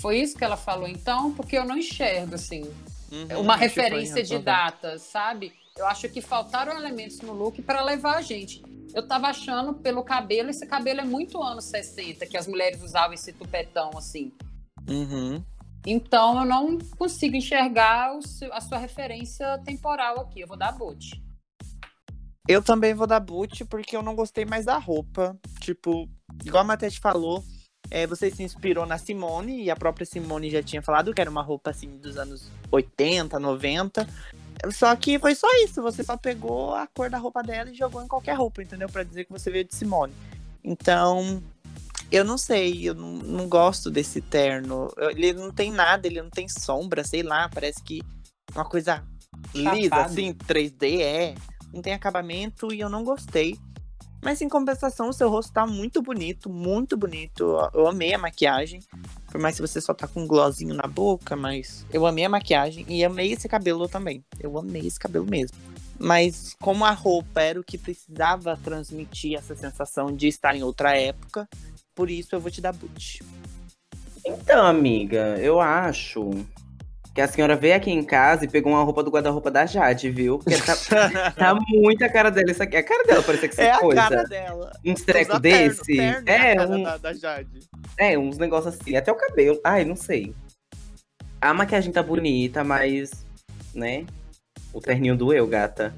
foi 0.00 0.18
isso 0.18 0.36
que 0.36 0.42
ela 0.42 0.56
falou 0.56 0.88
então, 0.88 1.32
porque 1.32 1.56
eu 1.56 1.64
não 1.64 1.78
enxergo 1.78 2.34
assim. 2.34 2.62
Uhum, 3.12 3.40
uma 3.40 3.54
referência 3.54 4.16
anos 4.16 4.28
de 4.28 4.34
90. 4.34 4.42
data, 4.44 4.98
sabe? 4.98 5.52
Eu 5.76 5.86
acho 5.86 6.08
que 6.08 6.20
faltaram 6.20 6.76
elementos 6.76 7.20
no 7.20 7.32
look 7.32 7.62
para 7.62 7.84
levar 7.84 8.16
a 8.16 8.20
gente. 8.20 8.60
Eu 8.92 9.06
tava 9.06 9.28
achando 9.28 9.74
pelo 9.74 10.02
cabelo, 10.02 10.50
esse 10.50 10.66
cabelo 10.66 11.02
é 11.02 11.04
muito 11.04 11.40
anos 11.40 11.66
60, 11.66 12.26
que 12.26 12.36
as 12.36 12.48
mulheres 12.48 12.82
usavam 12.82 13.12
esse 13.14 13.32
tupetão 13.32 13.92
assim. 13.96 14.32
Uhum. 14.90 15.40
Então 15.86 16.40
eu 16.40 16.44
não 16.44 16.78
consigo 16.98 17.36
enxergar 17.36 18.12
o 18.16 18.22
seu- 18.26 18.52
a 18.52 18.60
sua 18.60 18.78
referência 18.78 19.56
temporal 19.64 20.18
aqui. 20.18 20.40
Eu 20.40 20.48
vou 20.48 20.56
dar 20.56 20.72
boot. 20.72 21.22
Eu 22.48 22.60
também 22.60 22.92
vou 22.92 23.06
dar 23.06 23.20
boot 23.20 23.64
porque 23.66 23.96
eu 23.96 24.02
não 24.02 24.16
gostei 24.16 24.44
mais 24.44 24.64
da 24.64 24.78
roupa. 24.78 25.38
Tipo, 25.60 26.08
igual 26.44 26.62
a 26.62 26.66
Matete 26.66 26.98
falou, 26.98 27.44
é, 27.90 28.06
você 28.06 28.30
se 28.30 28.42
inspirou 28.42 28.86
na 28.86 28.98
Simone 28.98 29.62
e 29.64 29.70
a 29.70 29.76
própria 29.76 30.06
Simone 30.06 30.50
já 30.50 30.62
tinha 30.62 30.82
falado 30.82 31.12
que 31.12 31.20
era 31.20 31.30
uma 31.30 31.42
roupa 31.42 31.70
assim 31.70 31.96
dos 31.98 32.16
anos 32.16 32.50
80, 32.70 33.38
90. 33.38 34.08
Só 34.72 34.94
que 34.96 35.18
foi 35.18 35.34
só 35.34 35.48
isso, 35.64 35.82
você 35.82 36.02
só 36.02 36.16
pegou 36.16 36.74
a 36.74 36.86
cor 36.86 37.10
da 37.10 37.18
roupa 37.18 37.42
dela 37.42 37.70
e 37.70 37.74
jogou 37.74 38.02
em 38.02 38.08
qualquer 38.08 38.34
roupa, 38.34 38.62
entendeu? 38.62 38.88
Pra 38.88 39.02
dizer 39.02 39.24
que 39.24 39.32
você 39.32 39.50
veio 39.50 39.64
de 39.64 39.74
Simone. 39.74 40.14
Então, 40.62 41.42
eu 42.10 42.24
não 42.24 42.38
sei, 42.38 42.88
eu 42.88 42.94
não, 42.94 43.12
não 43.12 43.48
gosto 43.48 43.90
desse 43.90 44.22
terno. 44.22 44.90
Ele 45.10 45.34
não 45.34 45.50
tem 45.50 45.70
nada, 45.70 46.06
ele 46.06 46.22
não 46.22 46.30
tem 46.30 46.48
sombra, 46.48 47.04
sei 47.04 47.22
lá, 47.22 47.48
parece 47.48 47.82
que 47.82 48.02
uma 48.54 48.64
coisa 48.64 49.04
lisa, 49.54 49.88
Chapado. 49.90 50.12
assim, 50.12 50.32
3D, 50.32 51.00
é. 51.00 51.34
Não 51.72 51.82
tem 51.82 51.92
acabamento 51.92 52.72
e 52.72 52.80
eu 52.80 52.88
não 52.88 53.04
gostei. 53.04 53.58
Mas 54.24 54.40
em 54.40 54.48
compensação, 54.48 55.10
o 55.10 55.12
seu 55.12 55.28
rosto 55.28 55.52
tá 55.52 55.66
muito 55.66 56.00
bonito, 56.00 56.48
muito 56.48 56.96
bonito. 56.96 57.58
Eu 57.74 57.86
amei 57.86 58.14
a 58.14 58.18
maquiagem. 58.18 58.80
Por 59.30 59.38
mais 59.38 59.56
que 59.56 59.60
você 59.60 59.82
só 59.82 59.92
tá 59.92 60.08
com 60.08 60.22
um 60.22 60.26
glossinho 60.26 60.74
na 60.74 60.86
boca, 60.86 61.36
mas 61.36 61.84
eu 61.92 62.06
amei 62.06 62.24
a 62.24 62.28
maquiagem 62.30 62.86
e 62.88 63.04
amei 63.04 63.32
esse 63.32 63.46
cabelo 63.46 63.86
também. 63.86 64.24
Eu 64.40 64.56
amei 64.56 64.86
esse 64.86 64.98
cabelo 64.98 65.26
mesmo. 65.26 65.58
Mas 65.98 66.56
como 66.58 66.86
a 66.86 66.92
roupa 66.92 67.42
era 67.42 67.60
o 67.60 67.64
que 67.64 67.76
precisava 67.76 68.58
transmitir 68.64 69.36
essa 69.36 69.54
sensação 69.54 70.10
de 70.10 70.26
estar 70.26 70.56
em 70.56 70.62
outra 70.62 70.98
época, 70.98 71.46
por 71.94 72.10
isso 72.10 72.34
eu 72.34 72.40
vou 72.40 72.50
te 72.50 72.62
dar 72.62 72.72
boot. 72.72 73.22
Então, 74.24 74.64
amiga, 74.64 75.36
eu 75.38 75.60
acho 75.60 76.30
que 77.14 77.20
a 77.20 77.28
senhora 77.28 77.54
veio 77.54 77.76
aqui 77.76 77.92
em 77.92 78.02
casa 78.02 78.44
e 78.44 78.48
pegou 78.48 78.72
uma 78.72 78.82
roupa 78.82 79.02
do 79.02 79.10
guarda-roupa 79.10 79.48
da 79.50 79.64
Jade, 79.66 80.10
viu? 80.10 80.38
Porque 80.38 80.56
tá, 80.60 81.30
tá 81.30 81.54
muito 81.54 82.04
a 82.04 82.08
cara 82.08 82.28
dela 82.30 82.50
isso 82.50 82.62
aqui. 82.62 82.76
A 82.76 82.82
cara 82.82 83.04
dela 83.04 83.22
parecia 83.22 83.48
que 83.48 83.60
É 83.60 83.66
essa 83.66 83.76
a 83.76 83.80
coisa. 83.80 84.02
cara 84.02 84.22
dela. 84.24 84.72
Uns 84.84 85.02
trecos 85.02 85.34
Usa 85.34 85.40
terno, 85.40 85.68
desse. 85.68 85.96
terno 85.96 86.28
é, 86.28 86.52
é, 86.54 86.58
a 86.58 86.66
um, 86.66 86.82
da, 86.82 86.96
da 86.96 87.12
Jade. 87.12 87.60
é, 87.96 88.18
uns 88.18 88.36
negócios 88.36 88.74
assim. 88.74 88.96
Até 88.96 89.12
o 89.12 89.14
cabelo. 89.14 89.60
Ai, 89.62 89.84
não 89.84 89.94
sei. 89.94 90.34
A 91.40 91.54
maquiagem 91.54 91.92
tá 91.92 92.02
bonita, 92.02 92.64
mas, 92.64 93.24
né? 93.72 94.04
O 94.72 94.80
terninho 94.80 95.16
doeu, 95.16 95.46
gata. 95.46 95.94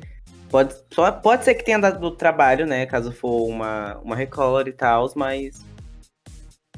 Pode, 0.51 0.75
só, 0.93 1.11
pode 1.11 1.45
ser 1.45 1.55
que 1.55 1.65
tenha 1.65 1.79
dado 1.79 1.99
do 1.99 2.11
trabalho, 2.11 2.67
né? 2.67 2.85
Caso 2.85 3.11
for 3.11 3.49
uma, 3.49 3.97
uma 4.03 4.15
recolor 4.15 4.69
e 4.69 4.73
tal, 4.73 5.11
mas. 5.17 5.65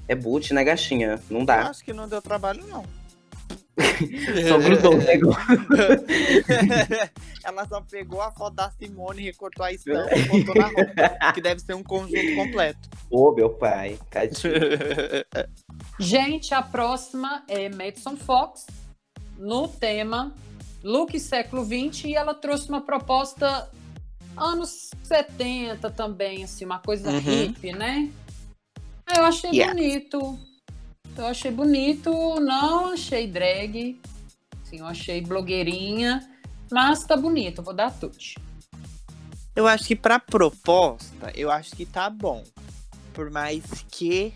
É 0.06 0.14
boot, 0.14 0.54
né, 0.54 0.62
gatinha? 0.62 1.18
Não 1.28 1.40
Eu 1.40 1.46
dá. 1.46 1.68
acho 1.68 1.84
que 1.84 1.92
não 1.92 2.08
deu 2.08 2.22
trabalho, 2.22 2.64
não. 2.68 2.84
Só 4.48 4.58
grudou 4.58 4.94
o 4.94 4.98
negócio. 4.98 5.42
ela 7.44 7.66
só 7.66 7.80
pegou 7.80 8.20
a 8.20 8.30
foto 8.30 8.54
da 8.54 8.70
Simone, 8.70 9.22
recortou 9.24 9.64
a 9.64 9.72
estampa 9.72 10.14
e 10.16 10.22
botou 10.24 10.54
na 10.54 10.66
roupa. 10.66 11.18
que 11.34 11.40
deve 11.40 11.60
ser 11.60 11.74
um 11.74 11.82
conjunto 11.82 12.34
completo. 12.34 12.88
Ô, 13.10 13.32
meu 13.32 13.50
pai. 13.50 13.98
Tadinho. 14.10 14.54
Gente, 15.98 16.54
a 16.54 16.62
próxima 16.62 17.42
é 17.48 17.68
Madison 17.68 18.16
Fox, 18.16 18.66
no 19.36 19.68
tema 19.68 20.34
Look 20.82 21.18
século 21.18 21.64
XX, 21.64 22.04
e 22.04 22.14
ela 22.14 22.34
trouxe 22.34 22.68
uma 22.68 22.80
proposta 22.80 23.68
anos 24.36 24.90
70 25.02 25.90
também, 25.90 26.44
assim, 26.44 26.64
uma 26.64 26.78
coisa 26.78 27.10
Uhum. 27.10 27.18
hippie, 27.18 27.72
né? 27.72 28.08
Eu 29.16 29.24
achei 29.24 29.50
Yeah. 29.50 29.74
bonito. 29.74 30.38
Eu 31.18 31.26
achei 31.26 31.50
bonito, 31.50 32.10
não 32.38 32.92
achei 32.92 33.26
drag. 33.26 34.00
Assim, 34.62 34.78
eu 34.78 34.86
achei 34.86 35.20
blogueirinha, 35.20 36.24
mas 36.70 37.02
tá 37.02 37.16
bonito, 37.16 37.60
vou 37.60 37.74
dar 37.74 37.90
tute. 37.90 38.38
Eu 39.56 39.66
acho 39.66 39.84
que 39.84 39.96
pra 39.96 40.20
proposta, 40.20 41.32
eu 41.34 41.50
acho 41.50 41.74
que 41.74 41.84
tá 41.84 42.08
bom. 42.08 42.44
Por 43.12 43.30
mais 43.32 43.64
que, 43.90 44.32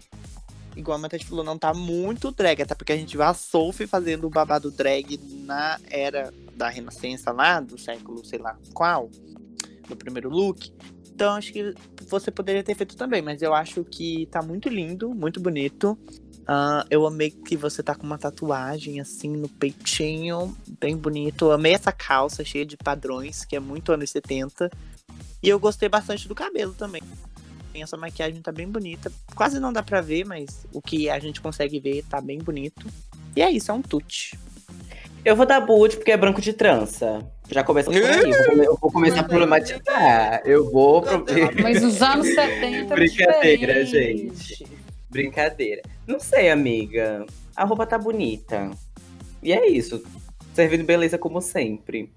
igual 0.75 0.99
a 0.99 1.01
Matheus 1.01 1.23
falou, 1.23 1.45
não 1.45 1.57
tá 1.57 1.73
muito 1.73 2.33
drag. 2.33 2.63
Até 2.63 2.75
porque 2.75 2.93
a 2.93 2.97
gente 2.97 3.17
Sophie 3.33 3.87
fazendo 3.87 4.27
o 4.27 4.31
babado 4.31 4.69
drag 4.69 5.21
na 5.45 5.79
era 5.89 6.35
da 6.57 6.69
Renascença 6.69 7.31
lá, 7.31 7.61
do 7.61 7.79
século 7.79 8.25
sei 8.25 8.41
lá 8.41 8.59
qual, 8.75 9.09
no 9.89 9.95
primeiro 9.95 10.29
look. 10.29 10.73
Então 11.15 11.35
acho 11.35 11.53
que 11.53 11.75
você 12.09 12.33
poderia 12.33 12.65
ter 12.65 12.75
feito 12.75 12.97
também, 12.97 13.23
mas 13.23 13.41
eu 13.41 13.55
acho 13.55 13.85
que 13.85 14.27
tá 14.27 14.43
muito 14.43 14.69
lindo, 14.69 15.15
muito 15.15 15.39
bonito. 15.39 15.97
Ah, 16.47 16.85
eu 16.91 17.07
amei 17.07 17.31
que 17.31 17.57
você 17.57 17.83
tá 17.83 17.95
com 17.95 18.05
uma 18.05 18.19
tatuagem 18.19 19.01
assim 19.01 19.31
no 19.31 19.49
peitinho, 19.49 20.57
bem 20.81 20.97
bonito. 20.97 21.47
Eu 21.47 21.53
amei 21.53 21.73
essa 21.75 21.93
calça 21.93 22.45
cheia 22.45 22.67
de 22.67 22.77
padrões, 22.77 23.45
que 23.45 23.55
é 23.57 23.61
muito 23.61 23.93
anos 23.93 24.11
70. 24.11 24.71
E 25.43 25.49
eu 25.49 25.59
gostei 25.59 25.89
bastante 25.89 26.27
do 26.29 26.35
cabelo 26.35 26.73
também. 26.75 27.03
Essa 27.75 27.97
maquiagem 27.97 28.43
tá 28.43 28.53
bem 28.53 28.69
bonita. 28.69 29.11
Quase 29.35 29.59
não 29.59 29.73
dá 29.73 29.83
pra 29.83 30.01
ver, 30.01 30.25
mas 30.25 30.67
o 30.73 30.83
que 30.83 31.09
a 31.09 31.19
gente 31.19 31.41
consegue 31.41 31.81
ver 31.81 32.05
tá 32.09 32.21
bem 32.21 32.39
bonito. 32.39 32.87
E 33.35 33.41
é 33.41 33.51
isso, 33.51 33.71
é 33.71 33.75
um 33.75 33.81
tute. 33.83 34.39
Eu 35.25 35.37
vou 35.37 35.47
dar 35.47 35.61
boot 35.61 35.97
porque 35.97 36.11
é 36.11 36.17
branco 36.17 36.41
de 36.41 36.53
trança. 36.53 37.25
Já 37.49 37.63
começa 37.63 37.91
por 37.91 37.97
aí. 38.03 38.21
Eu 38.31 38.31
vou, 38.37 38.45
come- 38.47 38.67
eu 38.67 38.79
vou 38.81 38.93
começar 38.93 39.21
a 39.21 39.25
problematizar. 39.25 40.43
Eu 40.45 40.71
vou. 40.71 41.01
pro- 41.03 41.25
Mas 41.63 41.83
os 41.83 42.03
anos 42.03 42.27
70 42.35 42.95
Brincadeira, 42.95 43.85
diferente. 43.85 44.35
gente. 44.37 44.72
Brincadeira. 45.13 45.83
Não 46.07 46.19
sei, 46.19 46.51
amiga. 46.51 47.25
A 47.55 47.65
roupa 47.65 47.87
tá 47.87 47.99
bonita. 47.99 48.71
E 49.43 49.53
é 49.53 49.69
isso. 49.69 50.03
Servindo 50.55 50.85
beleza 50.85 51.19
como 51.19 51.41
sempre. 51.41 52.11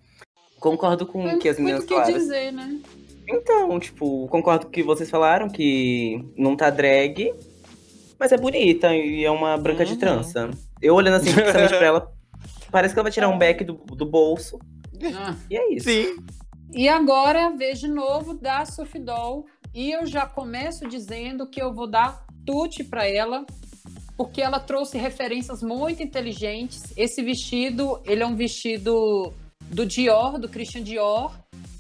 Concordo 0.60 1.06
com 1.06 1.26
o 1.26 1.38
que 1.40 1.50
as 1.50 1.58
meninas 1.60 1.82
Muito 1.82 1.94
o 1.94 1.96
que 1.98 2.02
falaram. 2.02 2.18
dizer, 2.18 2.52
né? 2.52 2.80
Então, 3.28 3.80
tipo, 3.80 4.28
concordo 4.30 4.66
com 4.66 4.70
o 4.70 4.74
que 4.74 4.84
vocês 4.84 5.10
falaram, 5.10 5.50
que 5.50 6.24
não 6.38 6.56
tá 6.56 6.70
drag, 6.70 7.34
mas 8.20 8.32
é 8.32 8.38
bonita 8.38 8.96
e 8.96 9.24
é 9.26 9.32
uma 9.32 9.58
branca 9.58 9.84
de 9.86 9.94
Uhum. 9.94 10.00
trança. 10.00 10.50
Eu 10.82 10.96
olhando 10.96 11.16
assim, 11.18 11.32
fixamente 11.32 11.76
pra 11.76 11.86
ela, 11.88 12.12
parece 12.72 12.94
que 12.94 13.00
ela 13.00 13.04
vai 13.06 13.12
tirar 13.12 13.30
um 13.30 13.38
back 13.38 13.64
do, 13.64 13.74
do 13.74 14.06
bolso. 14.06 14.60
Ah. 15.16 15.36
E 15.50 15.58
é 15.58 15.74
isso. 15.74 15.90
Sim. 15.90 16.16
E 16.74 16.88
agora 16.88 17.50
vez 17.52 17.80
de 17.80 17.88
novo 17.88 18.34
da 18.34 18.66
Sophie 18.66 19.00
Doll. 19.02 19.46
E 19.74 19.92
eu 19.92 20.06
já 20.06 20.26
começo 20.26 20.88
dizendo 20.88 21.48
que 21.50 21.62
eu 21.62 21.74
vou 21.74 21.88
dar 21.88 22.25
tute 22.46 22.84
para 22.84 23.08
ela, 23.08 23.46
porque 24.18 24.42
ela 24.42 24.60
trouxe 24.60 24.98
referências 24.98 25.62
muito 25.62 26.02
inteligentes. 26.02 26.84
Esse 26.96 27.22
vestido, 27.22 28.00
ele 28.06 28.24
é 28.24 28.26
um 28.26 28.36
vestido 28.36 29.34
do 29.62 29.86
Dior, 29.86 30.38
do 30.40 30.48
Christian 30.48 30.84
Dior, 30.84 31.32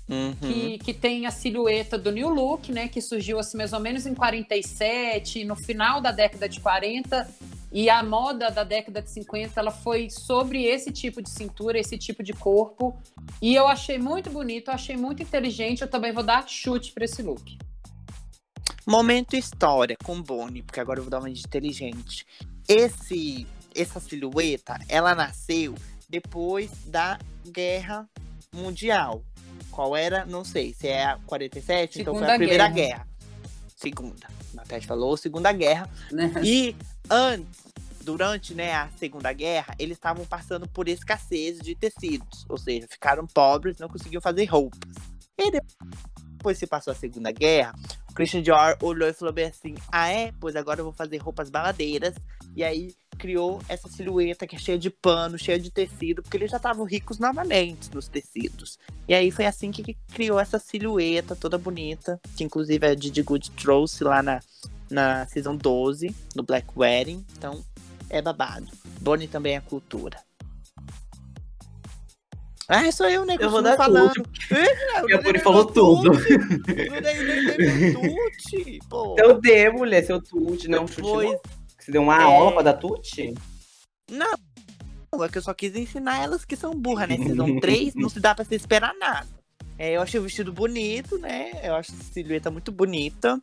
Uhum. 0.07 0.35
que, 0.35 0.77
que 0.77 0.93
tem 0.93 1.25
a 1.25 1.31
silhueta 1.31 1.97
do 1.97 2.11
New 2.11 2.29
Look, 2.29 2.71
né? 2.71 2.87
Que 2.87 3.01
surgiu 3.01 3.39
assim 3.39 3.57
mais 3.57 3.73
ou 3.73 3.79
menos 3.79 4.05
em 4.05 4.13
47, 4.13 5.43
no 5.43 5.55
final 5.55 5.99
da 5.99 6.11
década 6.11 6.47
de 6.47 6.59
40. 6.59 7.27
E 7.71 7.89
a 7.89 8.03
moda 8.03 8.49
da 8.51 8.63
década 8.63 9.01
de 9.01 9.09
50, 9.09 9.59
ela 9.59 9.71
foi 9.71 10.09
sobre 10.09 10.63
esse 10.63 10.91
tipo 10.91 11.21
de 11.21 11.29
cintura, 11.29 11.79
esse 11.79 11.97
tipo 11.97 12.23
de 12.23 12.31
corpo. 12.33 12.95
E 13.41 13.53
eu 13.55 13.67
achei 13.67 13.97
muito 13.97 14.29
bonito, 14.29 14.69
eu 14.69 14.75
achei 14.75 14.95
muito 14.95 15.21
inteligente. 15.23 15.81
Eu 15.81 15.89
também 15.89 16.13
vou 16.13 16.23
dar 16.23 16.47
chute 16.47 16.93
para 16.93 17.03
esse 17.03 17.21
look. 17.21 17.57
Momento 18.85 19.35
história 19.35 19.97
com 20.03 20.21
Bonnie, 20.21 20.61
porque 20.61 20.79
agora 20.79 20.99
eu 20.99 21.03
vou 21.03 21.09
dar 21.09 21.19
uma 21.19 21.31
de 21.31 21.39
inteligente. 21.39 22.25
Esse, 22.67 23.47
essa 23.75 23.99
silhueta, 23.99 24.79
ela 24.87 25.15
nasceu 25.15 25.73
depois 26.07 26.69
da 26.85 27.17
Guerra 27.47 28.07
Mundial. 28.53 29.23
Qual 29.71 29.95
era? 29.95 30.23
Não 30.25 30.45
sei. 30.45 30.73
Se 30.73 30.87
é 30.87 31.03
a 31.03 31.19
47, 31.25 32.01
então 32.01 32.13
foi 32.13 32.21
Segunda 32.21 32.33
a 32.33 32.37
Primeira 32.37 32.67
Guerra. 32.69 32.89
Guerra. 32.89 33.07
Segunda. 33.75 34.27
Matheus 34.53 34.85
falou 34.85 35.17
Segunda 35.17 35.51
Guerra. 35.51 35.89
Né? 36.11 36.31
E 36.43 36.75
antes, 37.09 37.63
durante 38.01 38.53
né, 38.53 38.73
a 38.73 38.87
Segunda 38.99 39.33
Guerra, 39.33 39.73
eles 39.79 39.97
estavam 39.97 40.25
passando 40.25 40.67
por 40.67 40.87
escassez 40.87 41.59
de 41.59 41.73
tecidos. 41.75 42.45
Ou 42.47 42.57
seja, 42.57 42.87
ficaram 42.87 43.25
pobres, 43.25 43.79
não 43.79 43.89
conseguiam 43.89 44.21
fazer 44.21 44.45
roupas. 44.45 44.79
E 45.37 45.51
depois 45.51 46.24
se 46.53 46.67
passou 46.67 46.91
a 46.91 46.95
Segunda 46.95 47.31
Guerra, 47.31 47.73
o 48.09 48.13
Christian 48.13 48.41
Dior 48.41 48.77
olhou 48.81 49.09
e 49.09 49.13
falou 49.13 49.33
bem 49.33 49.45
assim: 49.45 49.75
Ah, 49.91 50.09
é? 50.09 50.31
Pois 50.39 50.55
agora 50.55 50.81
eu 50.81 50.85
vou 50.85 50.93
fazer 50.93 51.17
roupas 51.17 51.49
baladeiras. 51.49 52.13
E 52.55 52.63
aí 52.63 52.93
criou 53.17 53.61
essa 53.67 53.87
silhueta 53.87 54.45
que 54.45 54.55
é 54.55 54.59
cheia 54.59 54.77
de 54.77 54.89
pano, 54.89 55.37
cheia 55.37 55.59
de 55.59 55.71
tecido, 55.71 56.21
porque 56.21 56.37
eles 56.37 56.51
já 56.51 56.57
estavam 56.57 56.85
ricos 56.85 57.17
novamente 57.17 57.93
nos 57.93 58.07
tecidos. 58.07 58.77
E 59.07 59.13
aí 59.13 59.31
foi 59.31 59.45
assim 59.45 59.71
que 59.71 59.95
criou 60.13 60.39
essa 60.39 60.59
silhueta 60.59 61.35
toda 61.35 61.57
bonita, 61.57 62.19
que 62.35 62.43
inclusive 62.43 62.85
a 62.85 62.93
Didi 62.93 63.21
Good 63.21 63.51
trouxe 63.51 64.03
lá 64.03 64.21
na, 64.21 64.39
na 64.89 65.25
Season 65.27 65.55
12, 65.55 66.13
no 66.35 66.43
Black 66.43 66.67
Wedding. 66.75 67.25
Então, 67.37 67.63
é 68.09 68.21
babado. 68.21 68.67
Bonnie 69.01 69.27
também 69.27 69.55
é 69.55 69.61
cultura. 69.61 70.17
Ah, 72.67 72.91
sou 72.91 73.07
eu, 73.07 73.25
né? 73.25 73.37
que 73.37 73.43
Eu 73.43 73.49
vou 73.49 73.61
dar 73.61 73.77
falando. 73.77 74.11
tudo. 74.13 74.29
É, 74.51 74.99
Porque 74.99 75.13
a 75.13 75.21
Bonnie 75.21 75.41
falou 75.41 75.65
tudo. 75.65 76.11
tute. 77.93 78.79
Pô. 78.89 79.15
Eu 79.19 79.39
dei, 79.39 79.69
mulher, 79.69 80.03
seu 80.03 80.21
tute, 80.21 80.67
não 80.67 80.87
chute 80.87 81.01
Pois. 81.01 81.39
Você 81.79 81.91
deu 81.91 82.01
uma 82.01 82.19
é. 82.19 82.23
aula 82.23 82.51
pra 82.51 82.61
dar 82.63 82.73
tute? 82.73 83.35
Não, 84.09 84.35
é 85.23 85.29
que 85.29 85.37
eu 85.37 85.41
só 85.41 85.53
quis 85.53 85.75
ensinar 85.75 86.23
elas 86.23 86.43
que 86.43 86.55
são 86.55 86.73
burras, 86.73 87.07
né? 87.07 87.17
Season 87.17 87.59
3 87.61 87.93
não 87.95 88.09
se 88.09 88.19
dá 88.19 88.33
pra 88.33 88.43
se 88.43 88.55
esperar 88.55 88.93
nada. 88.95 89.27
É, 89.77 89.91
eu 89.91 90.01
achei 90.01 90.19
o 90.19 90.23
vestido 90.23 90.51
bonito, 90.51 91.17
né? 91.17 91.51
Eu 91.63 91.75
acho 91.75 91.91
a 91.91 92.03
silhueta 92.13 92.49
muito 92.49 92.71
bonita. 92.71 93.39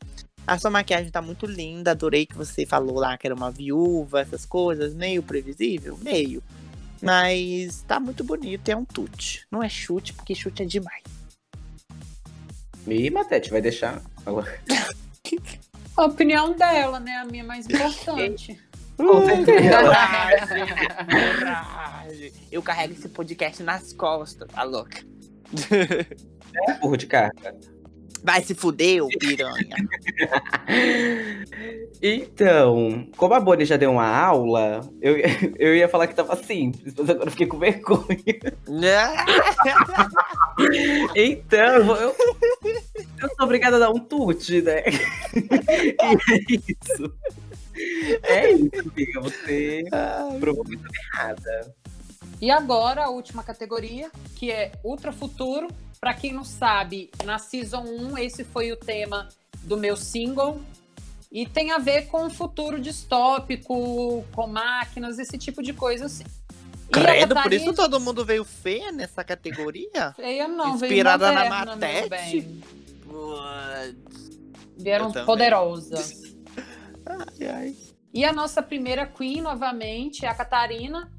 A 0.46 0.58
sua 0.58 0.70
maquiagem 0.70 1.10
tá 1.10 1.22
muito 1.22 1.46
linda. 1.46 1.92
Adorei 1.92 2.26
que 2.26 2.36
você 2.36 2.66
falou 2.66 2.98
lá 2.98 3.16
que 3.16 3.26
era 3.26 3.34
uma 3.34 3.50
viúva, 3.50 4.20
essas 4.20 4.44
coisas. 4.44 4.94
Meio 4.94 5.22
previsível? 5.22 5.96
Meio. 6.02 6.42
Mas 7.02 7.82
tá 7.82 7.98
muito 7.98 8.22
bonito, 8.22 8.68
é 8.68 8.76
um 8.76 8.84
tute. 8.84 9.44
Não 9.50 9.60
é 9.60 9.68
chute, 9.68 10.12
porque 10.12 10.34
chute 10.34 10.62
é 10.62 10.66
demais. 10.66 11.02
Ih, 12.86 13.10
Matete, 13.10 13.50
vai 13.50 13.60
deixar? 13.60 14.00
A 15.96 16.04
opinião 16.04 16.54
dela, 16.54 16.98
né? 17.00 17.16
A 17.16 17.24
minha 17.24 17.44
mais 17.44 17.66
importante. 17.66 18.58
Com 18.96 19.26
certeza. 19.26 19.78
Coragem, 19.82 20.66
coragem. 21.38 22.32
Eu 22.52 22.62
carrego 22.62 22.92
esse 22.92 23.08
podcast 23.08 23.62
nas 23.62 23.92
costas, 23.92 24.48
tá 24.48 24.62
louca? 24.62 25.02
Burro 26.80 26.96
de 26.96 27.06
carga. 27.06 27.56
Vai 28.22 28.42
se 28.42 28.54
fuder, 28.54 29.04
ô 29.04 29.08
piranha. 29.08 29.76
Então, 32.04 33.06
como 33.16 33.32
a 33.32 33.38
Bonnie 33.38 33.64
já 33.64 33.76
deu 33.76 33.92
uma 33.92 34.04
aula, 34.04 34.80
eu, 35.00 35.14
eu 35.56 35.76
ia 35.76 35.88
falar 35.88 36.08
que 36.08 36.16
tava 36.16 36.34
simples, 36.34 36.92
mas 36.98 37.08
agora 37.08 37.28
eu 37.28 37.30
fiquei 37.30 37.46
com 37.46 37.58
vergonha. 37.58 38.16
Então, 41.14 41.96
eu, 41.96 42.16
eu, 43.20 43.28
sou 43.36 43.44
obrigada 43.44 43.76
a 43.76 43.78
dar 43.78 43.90
um 43.90 44.00
tute, 44.00 44.62
né? 44.62 44.82
E 44.84 45.96
é 46.00 46.14
isso. 46.50 47.14
É 48.22 48.50
isso, 48.50 48.80
amiga. 48.80 49.20
Você 49.20 49.84
provou 50.40 50.64
muito 50.64 50.84
errada. 51.14 51.72
E 52.42 52.50
agora 52.50 53.04
a 53.04 53.08
última 53.08 53.44
categoria, 53.44 54.10
que 54.34 54.50
é 54.50 54.72
Ultra 54.82 55.12
Futuro. 55.12 55.68
Para 56.00 56.12
quem 56.12 56.32
não 56.32 56.42
sabe, 56.42 57.08
na 57.24 57.38
Season 57.38 57.84
1, 57.84 58.18
esse 58.18 58.42
foi 58.42 58.72
o 58.72 58.76
tema 58.76 59.28
do 59.62 59.76
meu 59.76 59.96
single. 59.96 60.60
E 61.30 61.46
tem 61.46 61.70
a 61.70 61.78
ver 61.78 62.08
com 62.08 62.26
o 62.26 62.30
futuro 62.30 62.80
distópico, 62.80 64.24
com 64.34 64.46
máquinas, 64.48 65.20
esse 65.20 65.38
tipo 65.38 65.62
de 65.62 65.72
coisa 65.72 66.06
assim. 66.06 66.24
Credo, 66.90 67.36
por 67.36 67.52
isso 67.52 67.72
todo 67.74 68.00
mundo 68.00 68.24
veio 68.24 68.44
feia 68.44 68.90
nessa 68.90 69.22
categoria? 69.22 70.12
Feia 70.16 70.48
não, 70.48 70.76
veio 70.76 70.90
Inspirada 70.90 71.30
na 71.30 71.44
moderna, 71.44 71.76
Matete? 71.76 72.60
Vieram 74.76 75.12
poderosas. 75.24 76.34
Ai, 77.06 77.48
ai. 77.48 77.76
E 78.12 78.24
a 78.24 78.32
nossa 78.32 78.62
primeira 78.62 79.06
queen, 79.06 79.40
novamente, 79.40 80.24
é 80.24 80.28
a 80.28 80.34
Catarina. 80.34 81.10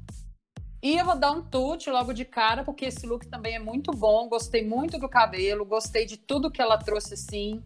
E 0.84 0.98
eu 0.98 1.04
vou 1.06 1.16
dar 1.16 1.30
um 1.30 1.40
tute 1.40 1.88
logo 1.88 2.12
de 2.12 2.26
cara, 2.26 2.62
porque 2.62 2.84
esse 2.84 3.06
look 3.06 3.26
também 3.26 3.54
é 3.54 3.58
muito 3.58 3.90
bom. 3.90 4.28
Gostei 4.28 4.62
muito 4.62 4.98
do 4.98 5.08
cabelo, 5.08 5.64
gostei 5.64 6.04
de 6.04 6.18
tudo 6.18 6.50
que 6.50 6.60
ela 6.60 6.76
trouxe, 6.76 7.16
sim. 7.16 7.62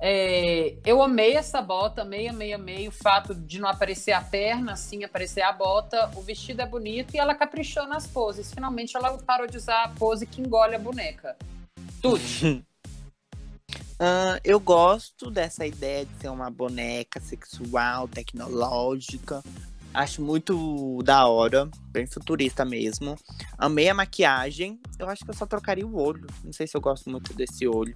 É, 0.00 0.78
eu 0.86 1.02
amei 1.02 1.34
essa 1.34 1.60
bota, 1.60 2.00
amei, 2.00 2.26
amei, 2.26 2.54
amei 2.54 2.88
o 2.88 2.90
fato 2.90 3.34
de 3.34 3.58
não 3.58 3.68
aparecer 3.68 4.12
a 4.12 4.22
perna, 4.22 4.72
assim, 4.72 5.04
aparecer 5.04 5.42
a 5.42 5.52
bota. 5.52 6.10
O 6.16 6.22
vestido 6.22 6.62
é 6.62 6.66
bonito 6.66 7.14
e 7.14 7.18
ela 7.18 7.34
caprichou 7.34 7.86
nas 7.86 8.06
poses. 8.06 8.50
Finalmente 8.50 8.96
ela 8.96 9.18
parou 9.18 9.46
de 9.46 9.58
usar 9.58 9.82
a 9.82 9.88
pose 9.90 10.24
que 10.24 10.40
engole 10.40 10.74
a 10.74 10.78
boneca. 10.78 11.36
Tudo. 12.00 12.22
Uh, 14.00 14.40
eu 14.42 14.58
gosto 14.58 15.30
dessa 15.30 15.66
ideia 15.66 16.06
de 16.06 16.14
ser 16.18 16.30
uma 16.30 16.48
boneca 16.48 17.20
sexual, 17.20 18.08
tecnológica. 18.08 19.42
Acho 19.92 20.22
muito 20.22 21.02
da 21.02 21.26
hora, 21.26 21.68
bem 21.90 22.06
futurista 22.06 22.64
mesmo. 22.64 23.16
Amei 23.56 23.88
a 23.88 23.94
maquiagem. 23.94 24.78
Eu 24.98 25.08
acho 25.08 25.24
que 25.24 25.30
eu 25.30 25.34
só 25.34 25.46
trocaria 25.46 25.86
o 25.86 25.96
olho. 25.96 26.26
Não 26.44 26.52
sei 26.52 26.66
se 26.66 26.76
eu 26.76 26.80
gosto 26.80 27.10
muito 27.10 27.32
desse 27.34 27.66
olho. 27.66 27.94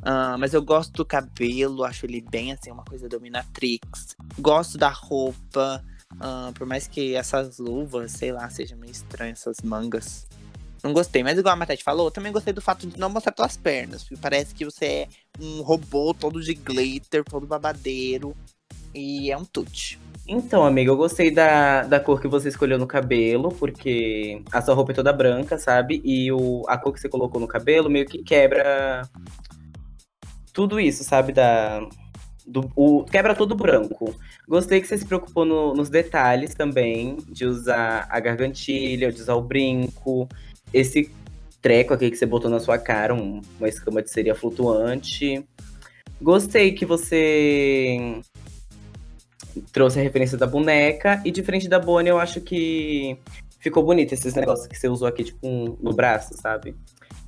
Uh, 0.00 0.38
mas 0.38 0.54
eu 0.54 0.62
gosto 0.62 0.92
do 0.92 1.04
cabelo, 1.04 1.84
acho 1.84 2.06
ele 2.06 2.20
bem 2.20 2.52
assim, 2.52 2.70
uma 2.70 2.84
coisa 2.84 3.08
dominatrix. 3.08 4.16
Gosto 4.38 4.78
da 4.78 4.88
roupa. 4.88 5.84
Uh, 6.14 6.52
por 6.54 6.66
mais 6.66 6.86
que 6.86 7.14
essas 7.14 7.58
luvas, 7.58 8.12
sei 8.12 8.32
lá, 8.32 8.48
sejam 8.48 8.78
meio 8.78 8.92
estranhas, 8.92 9.40
essas 9.40 9.60
mangas. 9.62 10.26
Não 10.82 10.92
gostei, 10.92 11.22
mas 11.24 11.36
igual 11.36 11.54
a 11.54 11.56
Matete 11.56 11.82
falou, 11.82 12.10
também 12.10 12.32
gostei 12.32 12.52
do 12.52 12.62
fato 12.62 12.86
de 12.86 12.98
não 12.98 13.10
mostrar 13.10 13.32
tuas 13.32 13.56
pernas. 13.56 14.04
Porque 14.04 14.16
parece 14.16 14.54
que 14.54 14.64
você 14.64 14.84
é 14.86 15.08
um 15.40 15.60
robô 15.62 16.14
todo 16.14 16.40
de 16.40 16.54
glitter, 16.54 17.24
todo 17.24 17.46
babadeiro. 17.46 18.36
E 18.94 19.30
é 19.30 19.36
um 19.36 19.44
tute. 19.44 19.98
Então, 20.30 20.62
amiga, 20.62 20.90
eu 20.90 20.96
gostei 20.96 21.30
da, 21.30 21.84
da 21.84 21.98
cor 21.98 22.20
que 22.20 22.28
você 22.28 22.50
escolheu 22.50 22.78
no 22.78 22.86
cabelo, 22.86 23.48
porque 23.48 24.42
a 24.52 24.60
sua 24.60 24.74
roupa 24.74 24.92
é 24.92 24.94
toda 24.94 25.10
branca, 25.10 25.56
sabe? 25.56 26.02
E 26.04 26.30
o, 26.30 26.64
a 26.68 26.76
cor 26.76 26.92
que 26.92 27.00
você 27.00 27.08
colocou 27.08 27.40
no 27.40 27.48
cabelo 27.48 27.88
meio 27.88 28.04
que 28.04 28.22
quebra 28.22 29.08
tudo 30.52 30.78
isso, 30.78 31.02
sabe? 31.02 31.32
Da, 31.32 31.80
do, 32.46 32.70
o, 32.76 33.04
quebra 33.04 33.34
todo 33.34 33.54
branco. 33.54 34.14
Gostei 34.46 34.82
que 34.82 34.86
você 34.86 34.98
se 34.98 35.06
preocupou 35.06 35.46
no, 35.46 35.72
nos 35.72 35.88
detalhes 35.88 36.54
também, 36.54 37.16
de 37.26 37.46
usar 37.46 38.06
a 38.10 38.20
gargantilha, 38.20 39.10
de 39.10 39.22
usar 39.22 39.34
o 39.34 39.42
brinco, 39.42 40.28
esse 40.74 41.10
treco 41.62 41.94
aqui 41.94 42.10
que 42.10 42.16
você 42.18 42.26
botou 42.26 42.50
na 42.50 42.60
sua 42.60 42.76
cara, 42.76 43.14
um, 43.14 43.40
uma 43.58 43.68
escama 43.68 44.02
de 44.02 44.10
seria 44.10 44.34
flutuante. 44.34 45.42
Gostei 46.20 46.72
que 46.72 46.84
você 46.84 48.20
trouxe 49.72 49.98
a 49.98 50.02
referência 50.02 50.36
da 50.36 50.46
boneca. 50.46 51.22
E 51.24 51.30
diferente 51.30 51.68
da 51.68 51.78
Bonnie, 51.78 52.10
eu 52.10 52.18
acho 52.18 52.40
que 52.40 53.18
ficou 53.58 53.82
bonito 53.82 54.12
esses 54.12 54.34
negócios 54.34 54.66
que 54.66 54.76
você 54.76 54.88
usou 54.88 55.08
aqui, 55.08 55.24
tipo, 55.24 55.46
um, 55.46 55.76
no 55.80 55.92
braço, 55.92 56.34
sabe? 56.34 56.76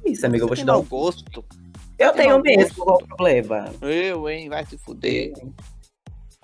Isso, 0.05 0.25
amigo, 0.27 0.45
eu 0.45 0.49
vou 0.49 0.57
te 0.57 0.65
dar 0.65 0.79
um 0.79 0.85
gosto. 0.85 1.45
Eu 1.99 2.13
tenho 2.13 2.41
mesmo, 2.41 2.85
qual 2.85 2.97
o 2.97 3.07
problema? 3.07 3.73
Eu, 3.83 4.29
hein? 4.29 4.49
Vai 4.49 4.65
se 4.65 4.79
fuder. 4.79 5.33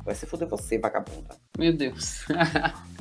Vai 0.05 0.15
se 0.15 0.27
fuder 0.27 0.49
você, 0.49 0.79
vagabunda. 0.79 1.37
Meu 1.59 1.73
Deus. 1.73 2.25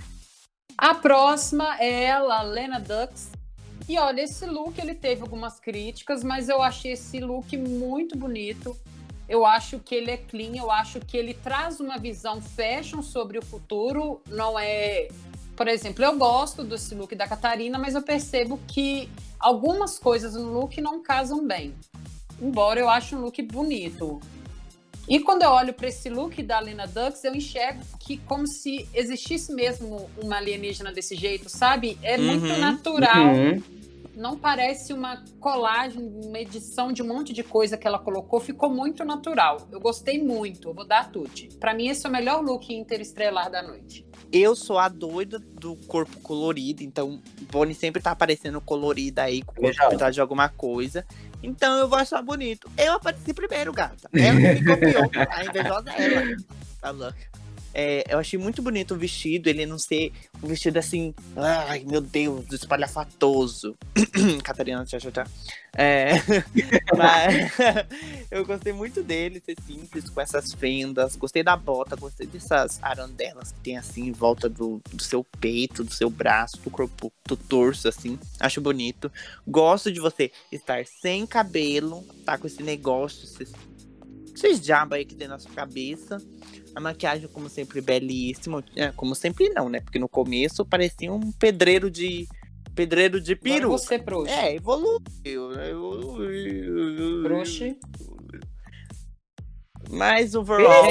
a 0.78 0.96
próxima 0.96 1.78
é 1.80 2.06
ela, 2.06 2.42
Lena 2.42 2.80
Dux, 2.80 3.30
e 3.88 4.00
olha, 4.00 4.22
esse 4.22 4.46
look 4.46 4.80
ele 4.80 4.96
teve 4.96 5.22
algumas 5.22 5.60
críticas, 5.60 6.24
mas 6.24 6.50
eu 6.50 6.62
achei 6.62 6.94
esse 6.94 7.20
look 7.20 7.56
muito 7.56 8.18
bonito. 8.18 8.76
Eu 9.28 9.46
acho 9.46 9.80
que 9.80 9.96
ele 9.96 10.12
é 10.12 10.18
clean, 10.18 10.56
eu 10.56 10.70
acho 10.72 11.00
que 11.00 11.18
ele 11.18 11.34
traz 11.34 11.80
uma 11.80 11.98
visão 11.98 12.42
fashion 12.42 13.02
sobre 13.02 13.38
o 13.38 13.42
futuro. 13.42 14.22
Não 14.30 14.58
é. 14.58 15.08
Por 15.56 15.68
exemplo, 15.68 16.04
eu 16.04 16.18
gosto 16.18 16.64
desse 16.64 16.94
look 16.94 17.16
da 17.16 17.28
Catarina, 17.28 17.80
mas 17.80 17.96
eu 17.96 18.02
percebo 18.02 18.60
que 18.68 19.10
algumas 19.40 19.98
coisas 19.98 20.34
no 20.36 20.52
look 20.52 20.80
não 20.82 21.02
casam 21.02 21.48
bem. 21.48 21.74
Embora 22.42 22.80
eu 22.80 22.90
ache 22.90 23.16
um 23.16 23.22
look 23.22 23.42
bonito. 23.42 24.20
E 25.08 25.20
quando 25.20 25.44
eu 25.44 25.52
olho 25.52 25.74
para 25.74 25.88
esse 25.88 26.10
look 26.10 26.42
da 26.42 26.60
Lena 26.60 26.88
Dux, 26.88 27.24
eu 27.24 27.36
enxergo 27.36 27.82
que 28.00 28.18
como 28.18 28.48
se 28.48 28.88
existisse 28.94 29.54
mesmo 29.54 30.10
uma 30.22 30.38
alienígena 30.38 30.92
desse 30.92 31.16
jeito, 31.16 31.48
sabe? 31.48 31.98
É 32.02 32.18
uhum, 32.18 32.26
muito 32.26 32.60
natural. 32.60 33.28
Uhum. 33.28 33.64
Não 34.16 34.38
parece 34.38 34.94
uma 34.94 35.24
colagem, 35.40 36.02
uma 36.24 36.40
edição 36.40 36.92
de 36.92 37.04
um 37.04 37.08
monte 37.08 37.34
de 37.34 37.44
coisa 37.44 37.78
que 37.78 37.86
ela 37.86 38.00
colocou. 38.00 38.40
Ficou 38.40 38.70
muito 38.70 39.04
natural. 39.04 39.68
Eu 39.72 39.80
gostei 39.80 40.24
muito. 40.24 40.74
vou 40.74 40.86
dar 40.86 41.12
tudo. 41.12 41.30
Para 41.60 41.74
mim, 41.74 41.88
esse 41.88 42.06
é 42.06 42.10
o 42.10 42.12
melhor 42.12 42.42
look 42.42 42.74
interestrelar 42.74 43.52
da 43.52 43.62
noite. 43.62 44.06
Eu 44.32 44.56
sou 44.56 44.78
a 44.78 44.88
doida 44.88 45.40
do 45.40 45.76
corpo 45.88 46.20
colorido, 46.22 46.84
então 46.84 47.22
Bonnie 47.52 47.76
sempre 47.76 48.02
tá 48.02 48.12
aparecendo 48.12 48.60
colorida 48.60 49.24
aí, 49.24 49.42
com 49.42 49.54
corpo 49.56 50.12
de 50.12 50.22
alguma 50.22 50.50
coisa. 50.50 51.06
Então 51.44 51.78
eu 51.78 51.88
vou 51.88 51.98
achar 51.98 52.22
bonito. 52.22 52.70
Eu 52.78 52.94
apareci 52.94 53.34
primeiro, 53.34 53.72
gata. 53.72 54.10
Ela 54.14 54.34
me 54.40 54.66
copiou. 54.66 55.12
A 55.30 55.46
invejosa 55.46 55.92
é 55.92 56.14
ela. 56.14 56.38
Tá 56.82 56.90
louca. 56.92 57.45
É, 57.78 58.06
eu 58.08 58.18
achei 58.18 58.40
muito 58.40 58.62
bonito 58.62 58.94
o 58.94 58.98
vestido, 58.98 59.50
ele 59.50 59.66
não 59.66 59.78
ser 59.78 60.14
um 60.42 60.48
vestido 60.48 60.80
assim, 60.80 61.14
ai 61.36 61.84
meu 61.86 62.00
Deus, 62.00 62.50
espalhafatoso. 62.54 63.76
Catarina, 64.44 64.86
tchau, 64.86 65.12
tchau. 65.12 65.26
É, 65.78 66.14
mas 66.96 67.52
eu 68.32 68.46
gostei 68.46 68.72
muito 68.72 69.04
dele 69.04 69.44
ser 69.46 69.58
simples, 69.68 70.10
com 70.10 70.22
essas 70.22 70.54
fendas. 70.54 71.18
Gostei 71.18 71.44
da 71.44 71.58
bota, 71.58 71.98
gostei 71.98 72.26
dessas 72.26 72.82
arandelas 72.82 73.52
que 73.52 73.60
tem 73.60 73.78
assim 73.78 74.08
em 74.08 74.14
volta 74.14 74.48
do, 74.48 74.82
do 74.94 75.04
seu 75.04 75.26
peito, 75.42 75.84
do 75.84 75.94
seu 75.94 76.10
braço, 76.10 76.58
do 76.62 76.70
corpo, 76.70 77.12
do 77.28 77.36
torso, 77.36 77.90
assim. 77.90 78.18
Acho 78.40 78.62
bonito. 78.62 79.12
Gosto 79.46 79.92
de 79.92 80.00
você 80.00 80.32
estar 80.50 80.86
sem 80.86 81.28
cabelo, 81.28 82.04
tá 82.26 82.38
com 82.38 82.48
esse 82.48 82.64
negócio, 82.64 83.26
esses, 83.26 83.52
esses 84.36 84.62
diabos 84.62 84.98
aí 84.98 85.06
que 85.06 85.16
tem 85.16 85.28
na 85.28 85.40
sua 85.40 85.52
cabeça. 85.52 86.18
A 86.76 86.80
maquiagem, 86.80 87.28
como 87.30 87.50
sempre, 87.50 87.80
belíssima. 87.82 88.64
É, 88.76 88.92
como 88.92 89.16
sempre, 89.16 89.50
não, 89.50 89.70
né? 89.70 89.80
Porque 89.80 89.98
no 89.98 90.10
começo 90.10 90.66
parecia 90.66 91.12
um 91.12 91.32
pedreiro 91.32 91.90
de. 91.90 92.28
Pedreiro 92.74 93.22
de 93.22 93.36
peru. 93.38 93.68
Agora 93.68 93.78
você, 93.78 93.98
trouxa. 93.98 94.34
É, 94.34 94.56
evoluiu. 94.56 95.00
evoluiu. 95.70 97.24
Trouxa. 97.24 97.76
Mas 99.90 100.36
o 100.36 100.42
overall 100.42 100.88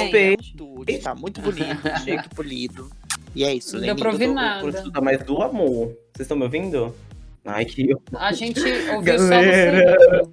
tudo, 0.56 0.98
tá 1.02 1.14
muito 1.14 1.42
bonito, 1.42 2.04
jeito 2.04 2.30
polido. 2.34 2.88
E 3.34 3.44
é 3.44 3.52
isso, 3.52 3.76
Não 3.76 3.82
deu 3.82 3.96
pra 3.96 4.12
ouvir 4.12 4.28
nada. 4.28 4.64
Mas 4.64 5.02
mais 5.02 5.24
do 5.24 5.42
amor. 5.42 5.88
Vocês 5.88 6.20
estão 6.20 6.36
me 6.36 6.44
ouvindo? 6.44 6.94
Ai, 7.44 7.64
que... 7.64 7.94
A 8.14 8.32
gente 8.32 8.60
ouviu 8.94 9.18
Galera. 9.18 9.96
só 9.98 10.16
no 10.16 10.32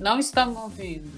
Não 0.00 0.18
estamos 0.18 0.56
ouvindo. 0.56 1.10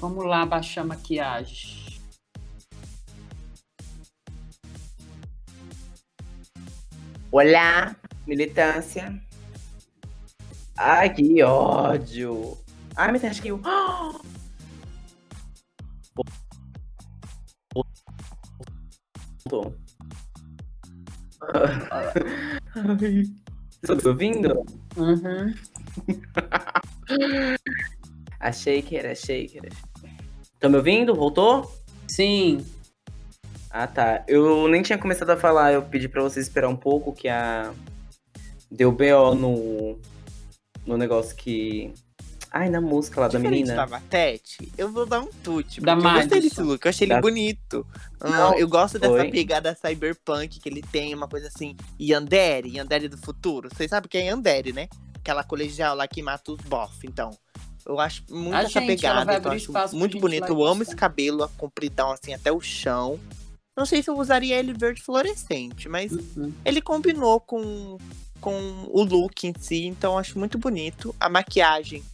Vamos 0.00 0.24
lá 0.24 0.44
baixar 0.44 0.80
a 0.80 0.84
maquiagem. 0.86 2.00
Olá, 7.30 7.94
militância. 8.26 9.22
Ai, 10.76 11.14
que 11.14 11.44
ódio. 11.44 12.61
Ai, 12.96 13.26
acho 13.26 13.42
que 13.42 13.48
eu. 13.48 13.60
Voltou. 19.52 19.74
Estou 23.82 23.96
me 23.96 24.08
ouvindo? 24.08 24.64
Uhum. 24.96 25.54
achei 28.38 28.82
que 28.82 28.96
era, 28.96 29.12
achei 29.12 29.46
que 29.46 29.58
era. 29.58 29.68
Estão 30.54 30.70
me 30.70 30.76
ouvindo? 30.76 31.14
Voltou? 31.14 31.70
Sim. 32.06 32.64
Ah, 33.70 33.86
tá. 33.86 34.22
Eu 34.28 34.68
nem 34.68 34.82
tinha 34.82 34.98
começado 34.98 35.30
a 35.30 35.36
falar, 35.36 35.72
eu 35.72 35.82
pedi 35.82 36.08
pra 36.08 36.22
vocês 36.22 36.46
esperar 36.46 36.68
um 36.68 36.76
pouco, 36.76 37.12
que 37.12 37.28
a. 37.28 37.72
Deu 38.70 38.92
BO 38.92 39.34
no. 39.34 39.98
No 40.86 40.96
negócio 40.96 41.36
que 41.36 41.94
Ai, 42.54 42.68
na 42.68 42.80
música 42.82 43.18
lá 43.20 43.28
Diferente 43.28 43.50
da 43.50 43.56
menina. 43.56 43.74
da 43.76 43.86
Matete, 43.86 44.70
eu 44.76 44.92
vou 44.92 45.06
dar 45.06 45.20
um 45.20 45.28
tute. 45.42 45.80
Da 45.80 45.92
eu 45.94 46.02
gostei 46.02 46.40
desse 46.40 46.60
look, 46.60 46.84
eu 46.84 46.90
achei 46.90 47.06
ele 47.06 47.14
da... 47.14 47.20
bonito. 47.20 47.86
Não, 48.22 48.54
eu 48.58 48.68
gosto 48.68 48.98
dessa 48.98 49.12
foi. 49.16 49.30
pegada 49.30 49.74
cyberpunk 49.74 50.60
que 50.60 50.68
ele 50.68 50.82
tem, 50.82 51.14
uma 51.14 51.26
coisa 51.26 51.48
assim. 51.48 51.74
Yandere, 51.98 52.76
Yandere 52.76 53.08
do 53.08 53.16
futuro. 53.16 53.70
Vocês 53.74 53.88
sabem 53.88 54.08
quem 54.08 54.22
é 54.22 54.30
Yandere, 54.30 54.72
né? 54.72 54.88
Aquela 55.16 55.42
colegial 55.42 55.96
lá 55.96 56.06
que 56.06 56.20
mata 56.22 56.52
os 56.52 56.60
boff, 56.60 57.06
então. 57.06 57.30
Eu 57.86 57.98
acho 57.98 58.22
muito 58.30 58.54
A 58.54 58.60
essa 58.64 58.80
gente, 58.80 58.86
pegada. 58.86 59.34
então 59.34 59.52
acho 59.52 59.96
muito 59.96 60.20
bonito. 60.20 60.46
Eu 60.48 60.62
amo 60.64 60.82
esse 60.82 60.94
cabelo 60.94 61.48
compridão, 61.56 62.12
assim, 62.12 62.34
até 62.34 62.52
o 62.52 62.60
chão. 62.60 63.18
Não 63.74 63.86
sei 63.86 64.02
se 64.02 64.10
eu 64.10 64.18
usaria 64.18 64.58
ele 64.58 64.74
verde 64.74 65.00
fluorescente, 65.02 65.88
mas 65.88 66.12
Uhum. 66.12 66.52
ele 66.64 66.82
combinou 66.82 67.40
com, 67.40 67.96
com 68.40 68.52
o 68.90 69.02
look 69.02 69.46
em 69.46 69.54
si, 69.58 69.86
então 69.86 70.12
eu 70.12 70.18
acho 70.18 70.38
muito 70.38 70.58
bonito. 70.58 71.14
A 71.18 71.28
maquiagem 71.30 72.04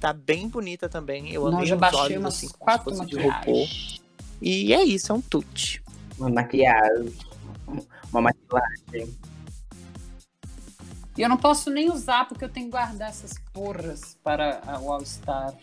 tá 0.00 0.12
bem 0.12 0.48
bonita 0.48 0.88
também. 0.88 1.32
Eu 1.32 1.42
Não, 1.50 1.58
amei 1.58 1.66
já 1.66 1.74
os 1.74 1.80
baixei 1.80 2.00
olhos, 2.00 2.18
umas 2.18 2.34
assim, 2.34 2.48
como 2.48 2.58
se 2.58 2.64
quatro 2.64 2.94
fosse 2.96 3.14
robô. 3.16 3.28
maquiagens. 3.28 4.00
E 4.40 4.72
é 4.72 4.82
isso, 4.84 5.12
é 5.12 5.14
um 5.14 5.20
tute. 5.20 5.82
Uma 6.18 6.28
maquiagem. 6.30 7.14
Uma 8.12 8.20
maquilagem. 8.22 9.16
E 11.16 11.22
eu 11.22 11.28
não 11.28 11.36
posso 11.38 11.70
nem 11.70 11.90
usar 11.90 12.28
porque 12.28 12.44
eu 12.44 12.48
tenho 12.48 12.66
que 12.66 12.72
guardar 12.72 13.08
essas 13.08 13.32
porras 13.52 14.18
para 14.22 14.60
a 14.66 14.76
All 14.76 15.04
Star. 15.04 15.54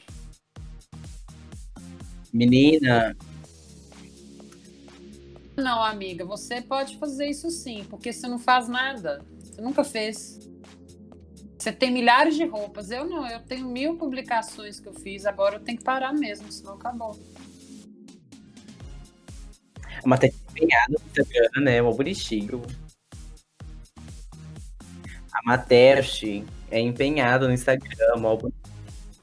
Menina, 2.34 3.16
Não, 5.56 5.84
amiga, 5.84 6.26
você 6.26 6.62
pode 6.62 6.98
fazer 6.98 7.28
isso 7.28 7.50
sim, 7.52 7.86
porque 7.88 8.12
você 8.12 8.28
não 8.28 8.40
faz 8.40 8.68
nada. 8.68 9.24
Você 9.40 9.62
nunca 9.62 9.84
fez. 9.84 10.40
Você 11.64 11.72
tem 11.72 11.90
milhares 11.90 12.36
de 12.36 12.44
roupas. 12.44 12.92
Eu 12.92 13.06
não, 13.06 13.26
eu 13.26 13.40
tenho 13.40 13.66
mil 13.66 13.96
publicações 13.96 14.82
que 14.82 14.90
eu 14.90 14.94
fiz, 14.94 15.26
agora 15.26 15.56
eu 15.56 15.60
tenho 15.62 15.78
que 15.78 15.84
parar 15.86 16.12
mesmo, 16.12 16.52
senão 16.52 16.74
acabou. 16.74 17.18
a 20.04 20.06
matéria 20.06 20.36
empenhada 20.50 20.90
no 20.90 21.06
Instagram, 21.08 21.62
né? 21.62 21.82
Mó 21.82 21.94
bonitinho. 21.94 22.62
A 25.32 25.40
Materche 25.46 26.44
é 26.70 26.82
empenhada 26.82 27.48
no 27.48 27.54
Instagram. 27.54 28.42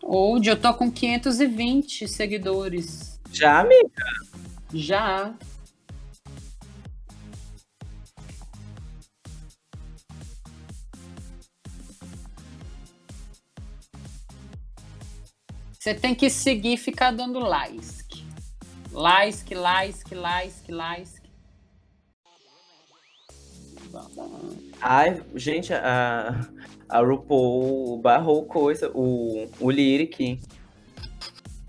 Hoje 0.02 0.50
eu 0.50 0.56
tô 0.56 0.72
com 0.72 0.90
520 0.90 2.08
seguidores. 2.08 3.20
Já, 3.30 3.60
amiga? 3.60 4.02
Já. 4.72 5.34
Você 15.90 15.94
tem 15.94 16.14
que 16.14 16.30
seguir 16.30 16.74
e 16.74 16.76
ficar 16.76 17.10
dando 17.10 17.40
like. 17.40 17.80
Like, 18.92 19.54
like, 19.56 20.14
like, 20.14 20.70
like. 20.70 21.20
Ai, 24.80 25.20
gente, 25.34 25.74
a, 25.74 26.48
a 26.88 27.00
RuPaul 27.00 27.98
barrou 28.00 28.44
coisa, 28.44 28.88
o, 28.94 29.50
o 29.58 29.68
Lyric. 29.68 30.40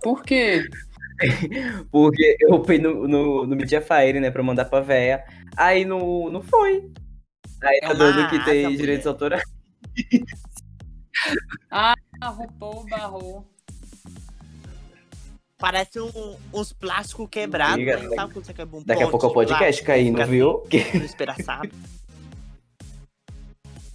Por 0.03 0.21
quê? 0.21 0.69
Porque 1.91 2.37
eu 2.41 2.63
fui 2.63 2.77
no, 2.77 3.07
no, 3.07 3.47
no 3.47 3.55
Mediafire, 3.55 4.19
né, 4.19 4.29
pra 4.29 4.43
mandar 4.43 4.65
pra 4.65 4.81
véia. 4.81 5.25
Aí 5.57 5.83
não, 5.83 6.29
não 6.29 6.43
foi. 6.43 6.91
Aí 7.63 7.79
É 7.81 7.87
tá 7.87 7.93
dando 7.93 8.29
que 8.29 8.45
tem 8.45 8.77
direitos 8.77 9.07
autorais. 9.07 9.41
A 11.71 11.95
RuPaul 12.29 12.85
barrou. 12.87 13.51
Parece 15.61 16.01
um- 16.01 16.35
uns 16.51 16.73
plásticos 16.73 17.29
quebrados, 17.29 17.85
né? 17.85 17.95
daqui- 17.95 18.15
Sabe 18.15 18.33
quando 18.33 18.45
você 18.45 18.53
quebra 18.53 18.77
um 18.77 18.83
Daqui 18.83 19.03
a 19.03 19.07
pouco 19.07 19.25
é 19.27 19.29
o 19.29 19.31
de 19.31 19.33
podcast 19.35 19.83
caindo, 19.83 20.25
viu? 20.25 20.63
assim, 20.67 20.97
no 20.97 21.05
espedaçado? 21.05 21.69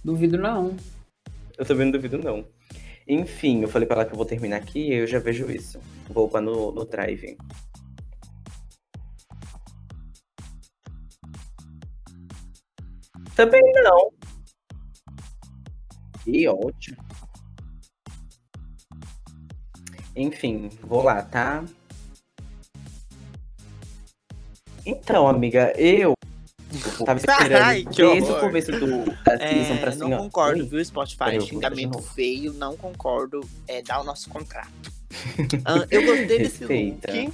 Duvido 0.03 0.37
não. 0.37 0.77
Eu 1.57 1.65
também 1.65 1.85
não 1.87 1.91
duvido, 1.91 2.17
não. 2.17 2.45
Enfim, 3.05 3.61
eu 3.63 3.67
falei 3.67 3.85
pra 3.85 3.97
ela 3.97 4.05
que 4.05 4.13
eu 4.13 4.17
vou 4.17 4.25
terminar 4.25 4.55
aqui 4.57 4.79
e 4.79 4.93
eu 4.93 5.07
já 5.07 5.19
vejo 5.19 5.51
isso. 5.51 5.77
Vou 6.09 6.27
upar 6.27 6.41
no, 6.41 6.71
no 6.71 6.85
Drive. 6.85 7.35
Também 13.35 13.61
não. 13.83 14.11
Que 16.23 16.47
ótimo. 16.47 16.97
Enfim, 20.17 20.69
vou 20.81 21.03
lá, 21.03 21.21
tá? 21.21 21.63
Então, 24.83 25.27
amiga, 25.27 25.71
eu 25.79 26.13
tava 27.05 27.19
esperando 27.19 27.61
Ai, 27.63 27.83
que 27.83 28.01
desde 28.01 28.31
horror. 28.31 28.37
o 28.37 28.39
começo 28.47 28.71
do, 28.71 29.05
da 29.23 29.37
season 29.37 29.77
pra 29.77 29.85
É, 29.85 29.89
assim, 29.89 29.99
não 29.99 30.17
concordo, 30.17 30.63
Oi? 30.63 30.69
viu, 30.69 30.83
Spotify? 30.83 31.35
Eu 31.35 31.41
Xingamento 31.41 32.01
feio, 32.01 32.51
não 32.53 32.75
concordo. 32.75 33.41
É, 33.67 33.83
dá 33.83 34.01
o 34.01 34.03
nosso 34.03 34.27
contrato. 34.29 34.67
Ah, 35.65 35.85
eu 35.91 36.03
gostei 36.03 36.39
desse 36.39 36.65
Respeita. 36.65 37.11
look. 37.13 37.33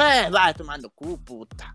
É, 0.00 0.30
vai 0.30 0.54
tomar 0.54 0.78
no 0.78 0.90
cu, 0.90 1.18
puta. 1.18 1.66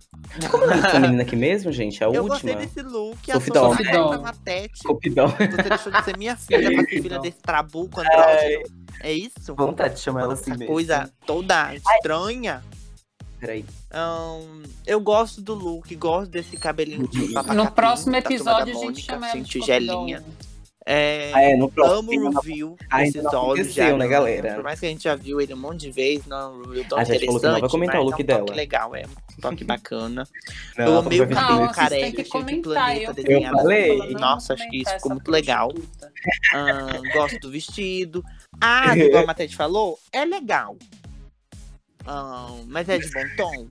Como 0.50 0.64
é 0.72 0.78
essa 0.78 1.00
menina 1.00 1.22
aqui 1.24 1.36
mesmo, 1.36 1.72
gente? 1.72 2.04
A 2.04 2.08
Eu 2.08 2.24
última? 2.24 2.54
gostei 2.54 2.56
desse 2.56 2.82
look. 2.82 3.32
Sophie 3.32 3.52
a. 3.88 3.92
Doll. 3.94 4.22
Matete. 4.22 4.84
Copidão. 4.84 5.28
Você 5.28 5.70
deixou 5.70 5.92
de 5.92 6.04
ser 6.04 6.18
minha 6.18 6.36
filha 6.36 6.72
pra 6.72 6.84
ser 6.84 7.02
filha 7.02 7.20
desse 7.20 7.42
trabuco 7.42 8.02
andrógeno. 8.02 8.64
É 9.02 9.14
isso? 9.14 9.56
Vontade 9.56 9.96
de 9.96 10.02
chamar 10.02 10.22
ela 10.24 10.34
assim 10.34 10.52
mesmo. 10.52 10.68
coisa 10.68 11.12
toda 11.26 11.74
estranha. 11.76 12.64
Peraí. 13.40 13.66
Ahn, 13.92 14.64
eu 14.88 15.00
gosto 15.00 15.42
do 15.42 15.54
look, 15.54 15.94
gosto 15.96 16.32
desse 16.32 16.58
cabelinho 16.58 17.08
de 17.08 17.34
papacapim 17.34 17.58
No 17.58 17.72
próximo 17.72 18.14
Turma 18.14 18.18
episódio 18.20 18.74
da 18.74 18.80
a 18.80 18.84
gente 18.84 19.02
chama 19.02 19.30
ela 19.30 19.40
de 19.40 19.44
tigelinha. 19.50 20.22
Copidão. 20.22 20.55
É, 20.88 21.32
Ah, 21.34 21.42
é, 21.42 21.56
no 21.56 21.66
amo 21.66 21.72
próximo. 21.72 22.30
o 22.30 22.40
review 22.40 22.78
Ainda 22.92 23.12
desses 23.12 23.24
não 23.34 23.44
olhos 23.44 23.74
já, 23.74 23.98
né, 23.98 24.08
galera? 24.08 24.54
Por 24.54 24.64
mais 24.64 24.80
que 24.80 24.86
a 24.86 24.90
gente 24.90 25.04
já 25.04 25.16
viu 25.16 25.42
ele 25.42 25.52
um 25.54 25.58
monte 25.58 25.82
de 25.82 25.92
vezes, 25.92 26.28
não 26.28 26.62
review 26.62 26.86
tão 26.88 27.00
A 27.00 27.04
gente 27.04 27.26
falou 27.26 27.40
que 27.40 27.46
não 27.48 27.52
vai 27.54 27.60
interessante, 27.60 27.72
comentar 27.72 28.02
o 28.02 28.04
look 28.04 28.20
é 28.20 28.24
um 28.24 28.26
dela. 28.26 28.54
legal, 28.54 28.96
é 28.96 29.04
um 29.08 29.42
toque 29.42 29.64
bacana. 29.66 30.28
Não, 30.78 30.86
eu 30.86 30.98
amei 31.00 31.22
o 31.22 31.28
cabelo 31.28 31.74
que 31.74 31.88
cheio 31.90 32.12
de 32.16 32.24
comentar. 32.26 32.74
planeta 32.74 33.12
Eu, 33.12 33.14
desenhado. 33.16 33.58
Eu 33.58 33.62
falei. 33.62 34.14
Nossa, 34.14 34.54
acho 34.54 34.70
que 34.70 34.82
isso 34.84 34.94
ficou 34.94 35.12
muito 35.14 35.32
legal. 35.32 35.72
Ahn, 36.54 37.02
gosto 37.14 37.40
do 37.40 37.50
vestido. 37.50 38.24
Ah, 38.62 38.96
igual 38.96 39.24
a 39.24 39.28
Matheus 39.28 39.54
falou, 39.54 39.98
é 40.14 40.24
legal. 40.24 40.78
Ahn, 42.06 42.64
mas 42.68 42.88
é 42.90 43.00
de 43.00 43.10
bom 43.12 43.26
tom? 43.36 43.68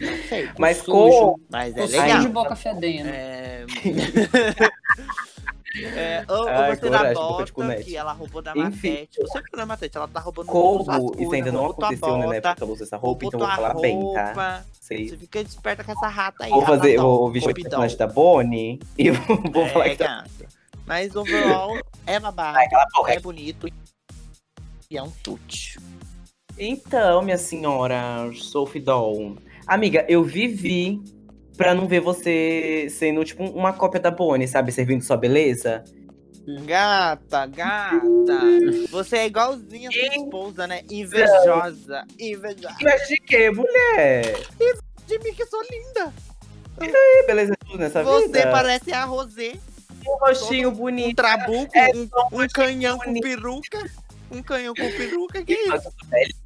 Não 0.00 0.22
sei. 0.28 0.48
Mas 0.56 0.76
Sujo. 0.78 0.92
com... 0.92 1.36
Mas 1.50 1.76
é 1.76 1.86
legal. 1.86 2.20
de 2.20 2.28
boca 2.28 2.54
fedendo. 2.54 3.08
É... 3.08 3.64
é, 5.74 6.24
eu, 6.28 6.34
eu 6.34 6.48
Ai, 6.48 6.76
coragem, 6.76 7.14
boca 7.14 7.44
de 7.44 7.52
bota 7.52 7.76
que 7.82 7.96
ela 7.96 8.12
roubou 8.12 8.40
da 8.42 8.52
Enfim. 8.52 8.90
Matete. 8.90 9.20
Você 9.20 9.40
viu, 9.40 9.50
né, 9.56 9.64
Matete? 9.64 9.96
Ela 9.96 10.08
tá 10.08 10.20
roubando 10.20 10.46
Como 10.46 11.12
isso 11.18 11.32
ainda 11.32 11.52
não 11.52 11.66
aconteceu, 11.66 12.16
né, 12.18 12.26
na 12.26 12.34
época 12.36 12.54
que 12.54 12.62
ela 12.62 12.72
usou 12.72 12.86
essa 12.86 12.96
roupa, 12.96 13.26
então 13.26 13.40
vou 13.40 13.48
falar 13.48 13.74
bem, 13.74 14.00
tá? 14.12 14.26
roupa. 14.26 14.66
Sei. 14.80 15.08
Você 15.08 15.16
fica 15.16 15.40
esperta 15.40 15.82
com 15.82 15.92
essa 15.92 16.08
rata 16.08 16.44
aí. 16.44 16.50
Vou 16.50 16.62
fazer, 16.62 16.96
vou 16.98 17.30
vestir 17.30 17.50
o 17.50 17.54
personagem 17.54 17.96
da 17.96 18.06
Bonnie 18.06 18.78
e 18.98 19.10
vou 19.50 19.66
falar 19.68 19.86
É, 19.86 19.90
que 19.90 19.96
tá... 19.96 20.24
Mas 20.86 21.16
overall 21.16 21.78
é 22.06 22.20
babado, 22.20 22.58
Ai, 22.58 23.16
é 23.16 23.18
bonito 23.18 23.66
e 24.90 24.96
é 24.96 25.02
um 25.02 25.10
tute. 25.10 25.78
Então, 26.58 27.22
minha 27.22 27.38
senhora, 27.38 28.30
Sophie 28.34 28.80
Doll. 28.80 29.36
Amiga, 29.66 30.04
eu 30.08 30.22
vivi 30.22 31.02
pra 31.56 31.74
não 31.74 31.86
ver 31.86 32.00
você 32.00 32.88
sendo, 32.90 33.24
tipo, 33.24 33.44
uma 33.44 33.72
cópia 33.72 34.00
da 34.00 34.10
Bonnie, 34.10 34.48
sabe? 34.48 34.72
Servindo 34.72 35.02
sua 35.02 35.16
beleza. 35.16 35.84
Gata, 36.66 37.46
gata. 37.46 38.00
Você 38.90 39.16
é 39.18 39.26
igualzinha 39.26 39.88
a 39.88 39.92
sua 39.92 40.16
esposa, 40.24 40.66
né? 40.66 40.82
Invejosa. 40.90 42.04
Invejosa. 42.18 42.76
Mas 42.82 43.08
de 43.08 43.16
quê, 43.16 43.50
mulher? 43.50 44.22
De 45.06 45.18
mim 45.20 45.32
que 45.34 45.46
sou 45.46 45.62
linda. 45.70 46.12
Que 46.78 47.22
beleza 47.26 47.52
é 47.52 47.56
tudo 47.64 47.78
nessa 47.78 48.02
Você 48.02 48.26
vida? 48.26 48.50
parece 48.50 48.92
a 48.92 49.04
Rosé. 49.04 49.52
um 50.06 50.16
rostinho 50.18 50.68
Um 50.68 50.72
bonito. 50.74 51.16
trabuco, 51.16 51.70
É 51.74 51.88
um, 51.94 52.08
um 52.42 52.48
canhão 52.48 52.98
com 52.98 53.14
peruca. 53.20 53.78
Um 54.30 54.42
canhão 54.42 54.74
com 54.74 54.82
peruca. 54.90 55.42
Que 55.44 55.54
isso? 55.54 55.92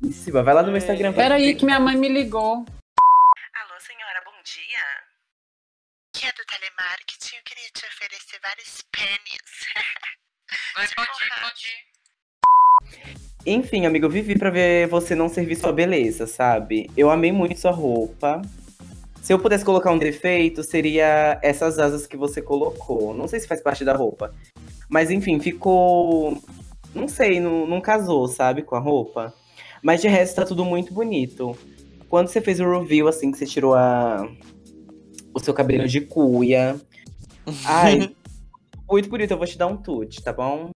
Belíssima. 0.03 0.43
Vai 0.45 0.55
lá 0.55 0.61
no 0.63 0.69
meu 0.69 0.77
É. 0.77 0.79
Instagram. 0.79 1.13
Peraí, 1.13 1.55
que 1.57 1.65
minha 1.65 1.81
mãe 1.81 1.97
me 1.97 2.09
ligou. 2.09 2.53
Alô, 2.55 3.81
senhora, 3.81 4.23
bom 4.25 4.33
dia. 4.45 4.85
Que 6.19 6.27
é 6.27 6.33
do 6.33 6.45
telemarketing, 6.51 7.37
eu 7.37 7.43
queria 7.45 7.69
te 7.73 7.87
oferecer 7.87 8.41
vários 8.43 8.83
pênis. 8.91 9.39
Vai, 10.75 10.89
pode 10.97 11.25
ir, 11.25 11.31
pode 11.41 13.15
ir. 13.15 13.19
Enfim, 13.47 13.87
amiga, 13.87 14.07
eu 14.07 14.11
vivi 14.11 14.37
pra 14.37 14.51
ver 14.51 14.89
você 14.89 15.15
não 15.15 15.29
servir 15.29 15.55
sua 15.55 15.73
beleza, 15.73 16.27
sabe? 16.27 16.91
Eu 16.97 17.09
amei 17.09 17.31
muito 17.31 17.61
sua 17.61 17.71
roupa. 17.71 18.43
Se 19.23 19.33
eu 19.33 19.39
pudesse 19.39 19.65
colocar 19.65 19.93
um 19.93 19.99
defeito, 19.99 20.65
seria 20.65 21.39
essas 21.41 21.79
asas 21.79 22.05
que 22.05 22.17
você 22.17 22.43
colocou. 22.43 23.15
Não 23.15 23.29
sei 23.29 23.39
se 23.39 23.47
faz 23.47 23.63
parte 23.63 23.85
da 23.85 23.95
roupa. 23.95 24.35
Mas 24.89 25.13
enfim, 25.13 25.39
ficou. 25.39 26.43
Não 26.97 27.07
sei, 27.07 27.39
não, 27.39 27.65
não 27.65 27.81
casou, 27.81 28.27
sabe, 28.27 28.63
com 28.63 28.75
a 28.75 28.81
roupa. 28.81 29.33
Mas 29.81 30.01
de 30.01 30.09
resto 30.09 30.35
tá 30.35 30.45
tudo 30.45 30.65
muito 30.65 30.93
bonito. 30.93 31.57
Quando 32.09 32.27
você 32.27 32.41
fez 32.41 32.59
o 32.59 32.69
review, 32.69 33.07
assim, 33.07 33.31
que 33.31 33.39
você 33.39 33.47
tirou 33.47 33.77
a... 33.77 34.29
o 35.39 35.45
seu 35.45 35.55
cabelo 35.55 35.89
de 35.89 36.01
cuia. 36.01 36.81
Ai, 37.65 38.15
muito 38.89 39.09
bonito, 39.09 39.31
eu 39.31 39.39
vou 39.39 39.47
te 39.47 39.57
dar 39.57 39.67
um 39.67 39.77
tute, 39.77 40.23
tá 40.23 40.33
bom? 40.33 40.71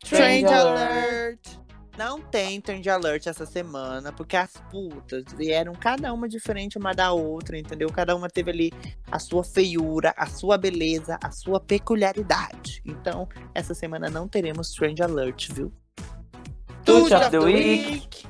Trend 0.00 0.44
Trend 0.44 0.46
Alert! 0.46 1.58
Não 1.98 2.20
tem 2.20 2.60
Trend 2.60 2.88
Alert 2.88 3.26
essa 3.26 3.44
semana, 3.44 4.12
porque 4.12 4.36
as 4.36 4.52
putas 4.70 5.24
vieram 5.36 5.72
cada 5.72 6.12
uma 6.12 6.28
diferente 6.28 6.78
uma 6.78 6.94
da 6.94 7.12
outra, 7.12 7.58
entendeu? 7.58 7.90
Cada 7.90 8.14
uma 8.14 8.28
teve 8.28 8.52
ali 8.52 8.72
a 9.10 9.18
sua 9.18 9.42
feiura, 9.42 10.14
a 10.16 10.26
sua 10.26 10.56
beleza, 10.56 11.18
a 11.20 11.32
sua 11.32 11.58
peculiaridade. 11.58 12.80
Então, 12.86 13.28
essa 13.52 13.74
semana 13.74 14.08
não 14.08 14.28
teremos 14.28 14.70
Trend 14.70 15.02
Alert, 15.02 15.52
viu? 15.52 15.72
Tut 16.84 17.08
Tut 17.08 17.14
of 17.14 17.30
the 17.30 17.38
Week. 17.40 18.28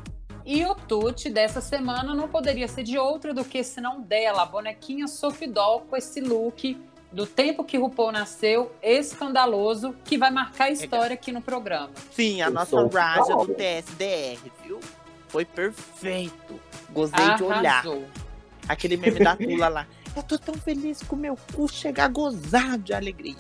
E 0.50 0.64
o 0.64 0.74
tute 0.74 1.28
dessa 1.28 1.60
semana 1.60 2.14
não 2.14 2.26
poderia 2.26 2.66
ser 2.66 2.82
de 2.82 2.96
outra 2.96 3.34
do 3.34 3.44
que 3.44 3.62
senão 3.62 4.00
dela, 4.00 4.44
a 4.44 4.46
bonequinha 4.46 5.06
Sophie 5.06 5.46
Doll 5.46 5.82
com 5.82 5.94
esse 5.94 6.22
look 6.22 6.74
do 7.12 7.26
tempo 7.26 7.62
que 7.62 7.76
RuPaul 7.76 8.12
nasceu, 8.12 8.72
escandaloso, 8.82 9.94
que 10.06 10.16
vai 10.16 10.30
marcar 10.30 10.64
a 10.64 10.70
história 10.70 11.12
aqui 11.12 11.32
no 11.32 11.42
programa. 11.42 11.90
Sim, 12.12 12.40
a 12.40 12.46
Eu 12.46 12.52
nossa 12.52 12.88
Raja 12.88 13.36
do. 13.36 13.54
TSDR, 13.54 14.50
viu? 14.64 14.80
Foi 15.28 15.44
perfeito. 15.44 16.58
Gozei 16.88 17.34
de 17.36 17.44
olhar. 17.44 17.80
Arrasou. 17.80 18.04
Aquele 18.66 18.96
meme 18.96 19.20
da 19.20 19.36
Tula 19.36 19.68
lá. 19.68 19.86
Eu 20.16 20.22
tô 20.22 20.38
tão 20.38 20.54
feliz 20.54 21.02
com 21.02 21.14
o 21.14 21.18
meu 21.18 21.36
cu 21.54 21.68
chegar 21.68 22.06
a 22.06 22.08
gozar 22.08 22.78
de 22.78 22.94
alegria. 22.94 23.36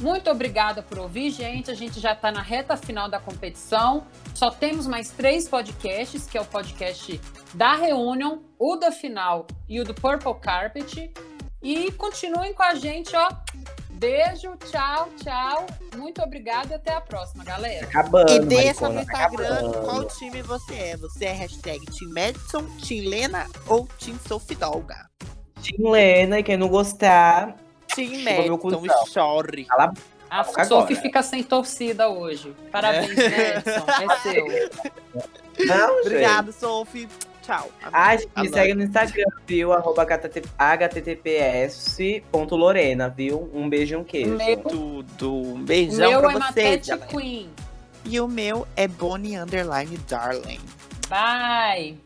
Muito 0.00 0.30
obrigada 0.30 0.82
por 0.82 0.98
ouvir, 0.98 1.30
gente. 1.30 1.70
A 1.70 1.74
gente 1.74 1.98
já 1.98 2.12
está 2.12 2.30
na 2.30 2.40
reta 2.40 2.76
final 2.76 3.08
da 3.08 3.18
competição. 3.18 4.06
Só 4.34 4.50
temos 4.50 4.86
mais 4.86 5.10
três 5.10 5.48
podcasts, 5.48 6.26
que 6.26 6.38
é 6.38 6.40
o 6.40 6.44
podcast 6.44 7.20
da 7.54 7.74
Reunion, 7.74 8.38
o 8.58 8.76
da 8.76 8.92
final 8.92 9.46
e 9.68 9.80
o 9.80 9.84
do 9.84 9.92
Purple 9.94 10.34
Carpet. 10.40 11.12
E 11.60 11.90
continuem 11.92 12.54
com 12.54 12.62
a 12.62 12.74
gente, 12.76 13.14
ó. 13.16 13.28
Beijo, 13.90 14.56
tchau, 14.70 15.08
tchau. 15.20 15.66
Muito 15.96 16.22
obrigada 16.22 16.72
e 16.72 16.76
até 16.76 16.92
a 16.92 17.00
próxima, 17.00 17.42
galera. 17.42 17.84
Acabando, 17.84 18.30
E 18.30 18.38
deixa 18.38 18.88
no 18.88 19.00
Instagram 19.00 19.54
acabando. 19.54 19.78
qual 19.80 20.04
time 20.06 20.40
você 20.42 20.74
é. 20.74 20.96
Você 20.98 21.24
é 21.24 21.32
hashtag 21.32 21.84
Team 21.86 22.12
Madison, 22.14 22.64
Team 22.86 23.08
Lena 23.08 23.46
ou 23.66 23.88
Team 23.98 24.16
Sophie 24.28 24.54
Dolga? 24.54 25.10
Tim 25.60 25.90
Lena, 25.90 26.38
e 26.38 26.44
quem 26.44 26.56
não 26.56 26.68
gostar, 26.68 27.56
Team 27.94 28.22
meu 28.22 28.56
Madison, 28.56 28.58
cuzão. 28.58 29.06
chore. 29.06 29.64
cala 29.64 29.92
A. 30.30 30.44
Sophie 30.64 30.94
fica 30.96 31.22
sem 31.22 31.42
torcida 31.42 32.08
hoje. 32.08 32.54
Parabéns, 32.70 33.10
Edson. 33.18 33.86
É 34.02 34.08
seu. 34.22 34.46
Não, 35.66 36.00
Obrigado, 36.02 36.52
Sophie. 36.52 37.08
Tchau. 37.42 37.68
Ah, 37.92 38.14
me 38.36 38.48
segue 38.50 38.74
no 38.74 38.82
Instagram, 38.82 39.24
viu? 39.46 39.72
Arroba 39.72 40.04
https.lorena, 41.78 43.08
viu? 43.08 43.50
Um 43.54 43.68
beijo 43.70 43.94
e 43.94 43.96
um 43.96 44.04
queijo. 44.04 44.36
Meu- 44.36 44.58
Tudo. 44.58 45.32
Um 45.34 45.54
O 45.54 45.58
beijão 45.58 46.10
meu 46.10 46.20
pra 46.20 46.28
é 46.30 46.32
vocês, 46.34 46.40
Matete 46.46 46.90
galera. 46.90 47.06
Queen. 47.08 47.50
E 48.04 48.20
o 48.20 48.28
meu 48.28 48.66
é 48.76 48.86
Bonnie 48.86 49.36
Underline 49.38 49.96
Darling. 50.08 50.60
Bye. 51.08 51.98